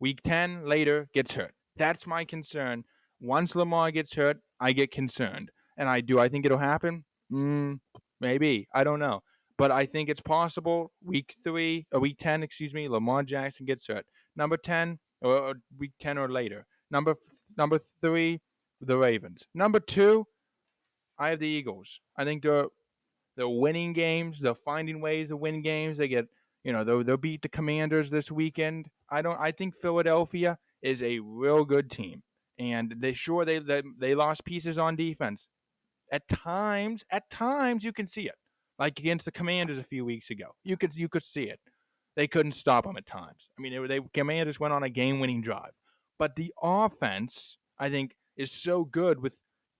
Week 0.00 0.20
10 0.22 0.66
later 0.66 1.08
gets 1.14 1.34
hurt. 1.34 1.52
That's 1.76 2.06
my 2.06 2.24
concern. 2.24 2.84
Once 3.20 3.54
Lamar 3.54 3.90
gets 3.90 4.14
hurt, 4.14 4.38
I 4.60 4.72
get 4.72 4.90
concerned. 4.90 5.50
And 5.76 5.88
I 5.88 6.00
do. 6.00 6.18
I 6.18 6.28
think 6.28 6.46
it'll 6.46 6.58
happen. 6.58 7.04
Mm, 7.32 7.80
maybe. 8.20 8.68
I 8.74 8.84
don't 8.84 8.98
know. 8.98 9.20
But 9.58 9.70
I 9.70 9.86
think 9.86 10.08
it's 10.08 10.20
possible. 10.20 10.92
Week 11.02 11.34
three, 11.42 11.86
or 11.92 12.00
week 12.00 12.18
10, 12.18 12.42
excuse 12.42 12.74
me, 12.74 12.88
Lamar 12.88 13.22
Jackson 13.22 13.66
gets 13.66 13.86
hurt. 13.86 14.06
Number 14.36 14.56
10, 14.56 14.98
or 15.22 15.54
week 15.78 15.92
10 16.00 16.18
or 16.18 16.28
later. 16.28 16.66
Number 16.90 17.16
number 17.56 17.78
three, 18.00 18.40
the 18.80 18.98
Ravens. 18.98 19.46
Number 19.54 19.80
two, 19.80 20.26
I 21.18 21.30
have 21.30 21.40
the 21.40 21.48
Eagles. 21.48 22.00
I 22.16 22.24
think 22.24 22.42
they're 22.42 22.66
they're 23.36 23.48
winning 23.48 23.92
games. 23.92 24.40
They're 24.40 24.54
finding 24.54 25.00
ways 25.00 25.28
to 25.28 25.36
win 25.36 25.62
games. 25.62 25.98
They 25.98 26.08
get 26.08 26.26
you 26.66 26.72
know, 26.72 26.82
they'll, 26.82 27.04
they'll 27.04 27.16
beat 27.16 27.42
the 27.42 27.48
Commanders 27.48 28.10
this 28.10 28.28
weekend. 28.28 28.88
I 29.08 29.22
don't. 29.22 29.40
I 29.40 29.52
think 29.52 29.76
Philadelphia 29.76 30.58
is 30.82 31.00
a 31.00 31.20
real 31.20 31.64
good 31.64 31.88
team, 31.88 32.24
and 32.58 32.92
they 32.98 33.12
sure 33.12 33.44
they 33.44 33.60
they, 33.60 33.84
they 34.00 34.16
lost 34.16 34.44
pieces 34.44 34.76
on 34.76 34.96
defense. 34.96 35.46
At 36.10 36.26
times, 36.26 37.04
at 37.08 37.30
times 37.30 37.84
you 37.84 37.92
can 37.92 38.08
see 38.08 38.26
it, 38.26 38.34
like 38.80 38.98
against 38.98 39.26
the 39.26 39.30
Commanders 39.30 39.78
a 39.78 39.84
few 39.84 40.04
weeks 40.04 40.28
ago. 40.28 40.56
You 40.64 40.76
could 40.76 40.96
you 40.96 41.08
could 41.08 41.22
see 41.22 41.44
it. 41.44 41.60
They 42.16 42.26
couldn't 42.26 42.52
stop 42.52 42.84
them 42.84 42.96
at 42.96 43.06
times. 43.06 43.48
I 43.56 43.62
mean, 43.62 43.80
they, 43.82 43.86
they 43.86 44.06
Commanders 44.12 44.58
went 44.58 44.74
on 44.74 44.82
a 44.82 44.90
game-winning 44.90 45.42
drive, 45.42 45.72
but 46.18 46.34
the 46.34 46.52
offense 46.60 47.58
I 47.78 47.90
think 47.90 48.16
is 48.36 48.50
so 48.50 48.84
good 48.84 49.22
with 49.22 49.38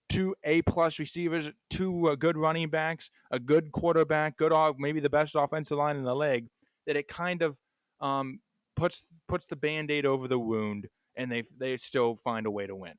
two 0.09 0.35
A 0.45 0.63
plus 0.63 0.99
receivers, 0.99 1.51
two 1.71 2.09
uh, 2.09 2.15
good 2.15 2.37
running 2.37 2.71
backs, 2.71 3.11
a 3.31 3.39
good 3.39 3.73
quarterback, 3.73 4.37
good 4.37 4.53
off, 4.53 4.77
maybe 4.79 5.01
the 5.01 5.11
best 5.11 5.35
offensive 5.37 5.79
line 5.79 5.97
in 5.97 6.05
the 6.05 6.15
league 6.15 6.49
that 6.87 6.97
it 6.97 7.09
kind 7.09 7.43
of 7.43 7.57
um, 8.01 8.41
puts 8.77 9.05
puts 9.29 9.47
the 9.47 9.57
band-aid 9.57 10.07
over 10.07 10.29
the 10.29 10.39
wound 10.39 10.89
and 11.17 11.31
they 11.31 11.43
they 11.59 11.77
still 11.77 12.19
find 12.23 12.47
a 12.47 12.51
way 12.51 12.67
to 12.67 12.77
win. 12.77 12.95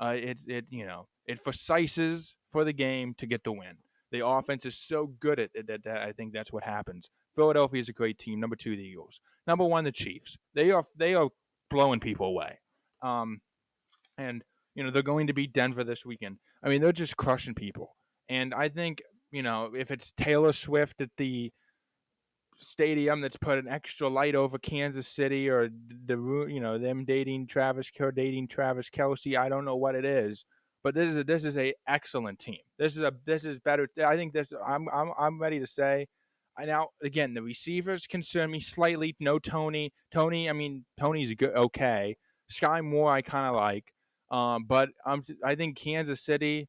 Uh, 0.00 0.14
it 0.16 0.38
it 0.46 0.66
you 0.70 0.86
know 0.86 1.06
it 1.26 1.38
forcises 1.38 2.34
for 2.52 2.64
the 2.64 2.72
game 2.72 3.14
to 3.18 3.26
get 3.26 3.44
the 3.44 3.52
win. 3.52 3.76
The 4.12 4.26
offense 4.26 4.66
is 4.66 4.76
so 4.76 5.06
good 5.20 5.38
at 5.38 5.50
it 5.54 5.68
that, 5.68 5.84
that 5.84 5.98
I 5.98 6.12
think 6.12 6.32
that's 6.32 6.52
what 6.52 6.64
happens. 6.64 7.10
Philadelphia 7.36 7.80
is 7.80 7.88
a 7.88 7.92
great 7.92 8.18
team. 8.18 8.40
Number 8.40 8.56
two, 8.56 8.74
the 8.74 8.82
Eagles. 8.82 9.20
Number 9.46 9.64
one, 9.64 9.84
the 9.84 9.92
Chiefs. 9.92 10.36
They 10.54 10.70
are 10.72 10.84
they 10.96 11.14
are 11.14 11.28
blowing 11.70 12.00
people 12.00 12.26
away. 12.26 12.58
Um, 13.02 13.40
and 14.18 14.42
you 14.74 14.84
know 14.84 14.90
they're 14.90 15.02
going 15.02 15.26
to 15.26 15.32
beat 15.32 15.52
Denver 15.52 15.84
this 15.84 16.04
weekend. 16.04 16.38
I 16.62 16.68
mean 16.68 16.80
they're 16.80 16.92
just 16.92 17.16
crushing 17.16 17.54
people. 17.54 17.96
And 18.28 18.54
I 18.54 18.68
think 18.68 19.02
you 19.30 19.42
know 19.42 19.72
if 19.76 19.90
it's 19.90 20.12
Taylor 20.12 20.52
Swift 20.52 21.00
at 21.00 21.10
the 21.16 21.52
stadium 22.60 23.20
that's 23.20 23.36
put 23.36 23.58
an 23.58 23.68
extra 23.68 24.08
light 24.08 24.34
over 24.34 24.58
Kansas 24.58 25.08
City 25.08 25.48
or 25.48 25.68
the 26.06 26.46
you 26.48 26.60
know 26.60 26.78
them 26.78 27.04
dating 27.04 27.46
Travis 27.46 27.90
dating 28.14 28.48
Travis 28.48 28.90
Kelce. 28.90 29.36
I 29.36 29.48
don't 29.48 29.64
know 29.64 29.76
what 29.76 29.94
it 29.94 30.04
is, 30.04 30.44
but 30.82 30.94
this 30.94 31.10
is 31.10 31.18
a, 31.18 31.24
this 31.24 31.44
is 31.44 31.56
a 31.56 31.74
excellent 31.88 32.38
team. 32.38 32.58
This 32.78 32.96
is 32.96 33.02
a 33.02 33.12
this 33.26 33.44
is 33.44 33.58
better. 33.58 33.88
I 34.04 34.16
think 34.16 34.32
this. 34.32 34.52
I'm 34.66 34.88
I'm 34.92 35.12
I'm 35.18 35.40
ready 35.40 35.58
to 35.58 35.66
say. 35.66 36.06
I 36.58 36.66
now 36.66 36.88
again 37.02 37.32
the 37.32 37.42
receivers 37.42 38.06
concern 38.06 38.50
me 38.50 38.60
slightly. 38.60 39.16
No 39.20 39.38
Toney. 39.38 39.92
Toney, 40.12 40.48
I 40.48 40.52
mean 40.52 40.84
Toney's 40.98 41.34
good. 41.34 41.54
Okay. 41.54 42.16
Skyy 42.52 42.84
Moore 42.84 43.12
I 43.12 43.22
kind 43.22 43.46
of 43.46 43.54
like. 43.56 43.84
Um, 44.30 44.64
but 44.64 44.90
I'm 45.04 45.22
I 45.44 45.54
think 45.54 45.76
Kansas 45.76 46.22
City. 46.22 46.68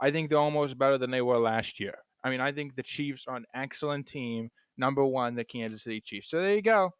I 0.00 0.10
think 0.10 0.28
they're 0.28 0.38
almost 0.38 0.76
better 0.76 0.98
than 0.98 1.10
they 1.10 1.22
were 1.22 1.38
last 1.38 1.78
year. 1.78 1.94
I 2.24 2.30
mean, 2.30 2.40
I 2.40 2.52
think 2.52 2.74
the 2.74 2.82
Chiefs 2.82 3.26
are 3.28 3.36
an 3.36 3.44
excellent 3.54 4.06
team 4.06 4.50
number 4.76 5.04
one, 5.04 5.34
the 5.34 5.44
Kansas 5.44 5.84
City 5.84 6.00
Chiefs. 6.00 6.30
So 6.30 6.38
there 6.38 6.54
you 6.54 6.62
go. 6.62 6.90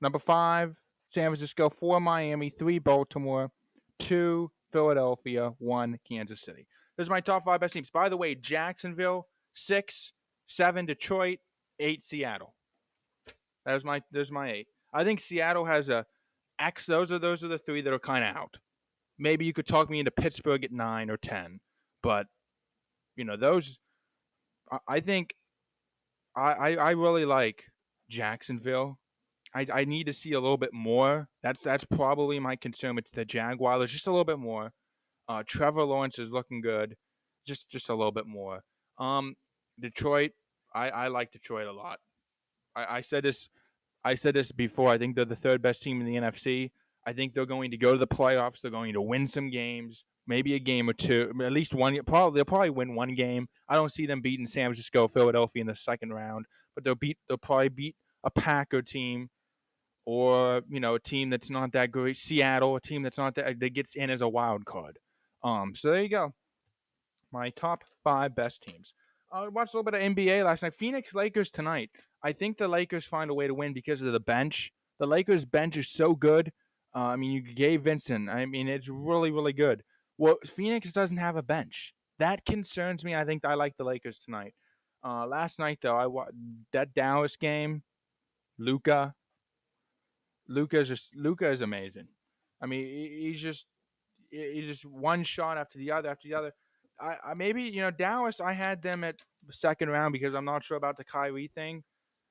Number 0.00 0.18
five, 0.18 0.74
San 1.10 1.28
Francisco. 1.28 1.68
Four, 1.68 2.00
Miami. 2.00 2.50
Three, 2.50 2.78
Baltimore. 2.78 3.50
Two, 3.98 4.50
Philadelphia. 4.72 5.52
One, 5.58 5.98
Kansas 6.08 6.40
City. 6.40 6.66
Those 6.96 7.08
are 7.08 7.12
my 7.12 7.20
top 7.20 7.44
five 7.44 7.60
best 7.60 7.74
teams. 7.74 7.90
By 7.90 8.08
the 8.08 8.16
way, 8.16 8.34
Jacksonville. 8.34 9.26
Six, 9.54 10.12
seven, 10.46 10.86
Detroit. 10.86 11.38
Eight, 11.80 12.02
Seattle. 12.02 12.54
That 13.66 13.74
was 13.74 13.84
my. 13.84 14.00
There's 14.12 14.32
my 14.32 14.50
eight. 14.52 14.68
I 14.98 15.04
think 15.04 15.20
Seattle 15.20 15.64
has 15.64 15.88
a 15.88 16.06
X. 16.58 16.86
Those 16.86 17.12
are 17.12 17.20
those 17.20 17.44
are 17.44 17.48
the 17.48 17.56
three 17.58 17.82
that 17.82 17.92
are 17.92 18.00
kind 18.00 18.24
of 18.24 18.34
out. 18.34 18.56
Maybe 19.16 19.44
you 19.44 19.52
could 19.52 19.66
talk 19.66 19.88
me 19.88 20.00
into 20.00 20.10
Pittsburgh 20.10 20.64
at 20.64 20.72
nine 20.72 21.08
or 21.08 21.16
ten, 21.16 21.60
but 22.02 22.26
you 23.14 23.24
know 23.24 23.36
those. 23.36 23.78
I, 24.72 24.78
I 24.88 25.00
think. 25.00 25.34
I, 26.36 26.52
I 26.52 26.74
I 26.74 26.90
really 26.90 27.24
like 27.24 27.66
Jacksonville. 28.10 28.98
I, 29.54 29.66
I 29.72 29.84
need 29.84 30.06
to 30.06 30.12
see 30.12 30.32
a 30.32 30.40
little 30.40 30.56
bit 30.56 30.74
more. 30.74 31.28
That's 31.44 31.62
that's 31.62 31.84
probably 31.84 32.40
my 32.40 32.56
concern 32.56 32.96
with 32.96 33.08
the 33.12 33.24
Jaguars. 33.24 33.92
Just 33.92 34.08
a 34.08 34.10
little 34.10 34.24
bit 34.24 34.40
more. 34.40 34.72
Uh, 35.28 35.44
Trevor 35.46 35.84
Lawrence 35.84 36.18
is 36.18 36.30
looking 36.32 36.60
good. 36.60 36.96
Just 37.46 37.70
just 37.70 37.88
a 37.88 37.94
little 37.94 38.10
bit 38.10 38.26
more. 38.26 38.64
Um, 38.98 39.36
Detroit. 39.78 40.32
I, 40.74 40.90
I 40.90 41.08
like 41.08 41.30
Detroit 41.30 41.68
a 41.68 41.72
lot. 41.72 42.00
I, 42.74 42.96
I 42.96 43.00
said 43.00 43.22
this 43.22 43.48
I 44.04 44.14
said 44.14 44.34
this 44.34 44.52
before. 44.52 44.88
I 44.88 44.98
think 44.98 45.16
they're 45.16 45.24
the 45.24 45.36
third 45.36 45.62
best 45.62 45.82
team 45.82 46.00
in 46.00 46.06
the 46.06 46.16
NFC. 46.16 46.70
I 47.06 47.12
think 47.12 47.32
they're 47.32 47.46
going 47.46 47.70
to 47.70 47.76
go 47.76 47.92
to 47.92 47.98
the 47.98 48.06
playoffs. 48.06 48.60
They're 48.60 48.70
going 48.70 48.92
to 48.92 49.00
win 49.00 49.26
some 49.26 49.50
games, 49.50 50.04
maybe 50.26 50.54
a 50.54 50.58
game 50.58 50.88
or 50.88 50.92
two, 50.92 51.32
at 51.42 51.52
least 51.52 51.74
one. 51.74 51.98
Probably 52.06 52.38
they'll 52.38 52.44
probably 52.44 52.70
win 52.70 52.94
one 52.94 53.14
game. 53.14 53.48
I 53.68 53.74
don't 53.74 53.90
see 53.90 54.06
them 54.06 54.20
beating 54.20 54.46
San 54.46 54.66
Francisco, 54.66 55.08
Philadelphia 55.08 55.62
in 55.62 55.66
the 55.66 55.74
second 55.74 56.12
round, 56.12 56.46
but 56.74 56.84
they'll 56.84 56.94
beat. 56.94 57.18
They'll 57.28 57.38
probably 57.38 57.70
beat 57.70 57.96
a 58.24 58.30
Packer 58.30 58.82
team, 58.82 59.30
or 60.04 60.62
you 60.68 60.80
know, 60.80 60.96
a 60.96 61.00
team 61.00 61.30
that's 61.30 61.50
not 61.50 61.72
that 61.72 61.90
great. 61.90 62.16
Seattle, 62.16 62.76
a 62.76 62.80
team 62.80 63.02
that's 63.02 63.18
not 63.18 63.34
that 63.36 63.58
that 63.58 63.74
gets 63.74 63.94
in 63.94 64.10
as 64.10 64.20
a 64.20 64.28
wild 64.28 64.64
card. 64.64 64.98
Um, 65.42 65.74
so 65.74 65.90
there 65.90 66.02
you 66.02 66.10
go. 66.10 66.34
My 67.32 67.50
top 67.50 67.84
five 68.04 68.34
best 68.34 68.62
teams. 68.62 68.94
I 69.32 69.48
watched 69.48 69.74
a 69.74 69.78
little 69.78 69.90
bit 69.90 70.00
of 70.00 70.14
NBA 70.14 70.44
last 70.44 70.62
night. 70.62 70.74
Phoenix 70.74 71.14
Lakers 71.14 71.50
tonight. 71.50 71.90
I 72.22 72.32
think 72.32 72.56
the 72.56 72.68
Lakers 72.68 73.04
find 73.04 73.30
a 73.30 73.34
way 73.34 73.46
to 73.46 73.54
win 73.54 73.72
because 73.72 74.02
of 74.02 74.12
the 74.12 74.20
bench. 74.20 74.72
The 74.98 75.06
Lakers 75.06 75.44
bench 75.44 75.76
is 75.76 75.88
so 75.88 76.14
good. 76.14 76.52
Uh, 76.94 77.00
I 77.00 77.16
mean, 77.16 77.30
you 77.30 77.54
gave 77.54 77.82
Vincent. 77.82 78.28
I 78.28 78.46
mean, 78.46 78.68
it's 78.68 78.88
really, 78.88 79.30
really 79.30 79.52
good. 79.52 79.82
Well, 80.16 80.36
Phoenix 80.44 80.90
doesn't 80.92 81.18
have 81.18 81.36
a 81.36 81.42
bench. 81.42 81.94
That 82.18 82.44
concerns 82.44 83.04
me. 83.04 83.14
I 83.14 83.24
think 83.24 83.44
I 83.44 83.54
like 83.54 83.76
the 83.76 83.84
Lakers 83.84 84.18
tonight. 84.18 84.54
Uh, 85.04 85.26
last 85.26 85.60
night 85.60 85.78
though, 85.80 85.96
I 85.96 86.06
watched 86.06 86.32
that 86.72 86.92
Dallas 86.94 87.36
game. 87.36 87.82
Luca. 88.58 89.14
Luka 90.48 90.80
is 90.80 90.88
just 90.88 91.14
Luka 91.14 91.48
is 91.48 91.62
amazing. 91.62 92.08
I 92.60 92.66
mean, 92.66 92.86
he's 92.86 93.40
just 93.40 93.66
he's 94.30 94.66
just 94.66 94.84
one 94.84 95.22
shot 95.22 95.58
after 95.58 95.78
the 95.78 95.92
other 95.92 96.08
after 96.08 96.28
the 96.28 96.34
other. 96.34 96.52
I, 97.00 97.16
I 97.24 97.34
maybe 97.34 97.62
you 97.62 97.80
know 97.80 97.92
Dallas. 97.92 98.40
I 98.40 98.52
had 98.52 98.82
them 98.82 99.04
at 99.04 99.22
second 99.50 99.90
round 99.90 100.12
because 100.12 100.34
I'm 100.34 100.44
not 100.44 100.64
sure 100.64 100.76
about 100.76 100.96
the 100.96 101.04
Kyrie 101.04 101.52
thing. 101.54 101.84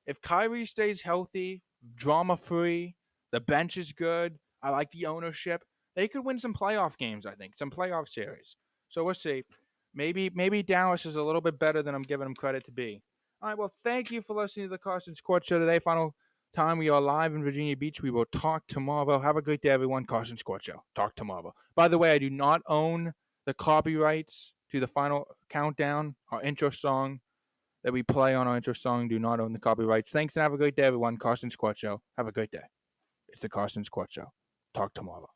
If 0.08 0.22
Kyrie 0.22 0.64
stays 0.64 1.02
healthy, 1.02 1.62
drama 1.94 2.38
free, 2.38 2.96
the 3.30 3.40
bench 3.40 3.76
is 3.76 3.92
good. 3.92 4.38
I 4.62 4.70
like 4.70 4.90
the 4.90 5.04
ownership. 5.04 5.62
They 5.96 6.08
could 6.08 6.24
win 6.24 6.38
some 6.38 6.54
playoff 6.54 6.96
games. 6.96 7.26
I 7.26 7.34
think 7.34 7.52
some 7.58 7.70
playoff 7.70 8.08
series. 8.08 8.56
So 8.88 9.04
we'll 9.04 9.12
see. 9.12 9.44
Maybe 9.94 10.30
maybe 10.34 10.62
Dallas 10.62 11.04
is 11.04 11.16
a 11.16 11.22
little 11.22 11.42
bit 11.42 11.58
better 11.58 11.82
than 11.82 11.94
I'm 11.94 12.02
giving 12.02 12.24
them 12.24 12.34
credit 12.34 12.64
to 12.64 12.72
be. 12.72 13.02
All 13.42 13.50
right. 13.50 13.58
Well, 13.58 13.74
thank 13.84 14.10
you 14.10 14.22
for 14.22 14.34
listening 14.34 14.66
to 14.66 14.70
the 14.70 14.78
Carson's 14.78 15.20
Court 15.20 15.44
Show 15.44 15.58
today. 15.58 15.78
Final 15.78 16.14
time 16.56 16.78
we 16.78 16.88
are 16.88 17.02
live 17.02 17.34
in 17.34 17.44
Virginia 17.44 17.76
Beach. 17.76 18.02
We 18.02 18.10
will 18.10 18.24
talk 18.32 18.62
tomorrow. 18.66 19.20
Have 19.20 19.36
a 19.36 19.42
great 19.42 19.60
day, 19.60 19.68
everyone. 19.68 20.06
Carson's 20.06 20.42
Court 20.42 20.62
Show. 20.62 20.82
Talk 20.96 21.16
tomorrow. 21.16 21.52
By 21.76 21.88
the 21.88 21.98
way, 21.98 22.12
I 22.12 22.18
do 22.18 22.30
not 22.30 22.62
own 22.66 23.12
the 23.44 23.52
copyrights 23.52 24.54
to 24.72 24.80
the 24.80 24.86
final 24.86 25.26
countdown, 25.50 26.16
our 26.32 26.42
intro 26.42 26.70
song 26.70 27.20
that 27.88 27.92
we 27.92 28.02
play 28.02 28.34
on 28.34 28.46
our 28.46 28.54
intro 28.54 28.74
song 28.74 29.08
do 29.08 29.18
not 29.18 29.40
own 29.40 29.54
the 29.54 29.58
copyrights. 29.58 30.12
Thanks 30.12 30.36
and 30.36 30.42
have 30.42 30.52
a 30.52 30.58
great 30.58 30.76
day, 30.76 30.82
everyone. 30.82 31.16
Carson's 31.16 31.56
Court 31.56 31.78
Show. 31.78 32.02
Have 32.18 32.26
a 32.26 32.32
great 32.32 32.50
day. 32.50 32.58
It's 33.30 33.40
the 33.40 33.48
Carson's 33.48 33.88
Court 33.88 34.12
Show. 34.12 34.26
Talk 34.74 34.92
tomorrow. 34.92 35.30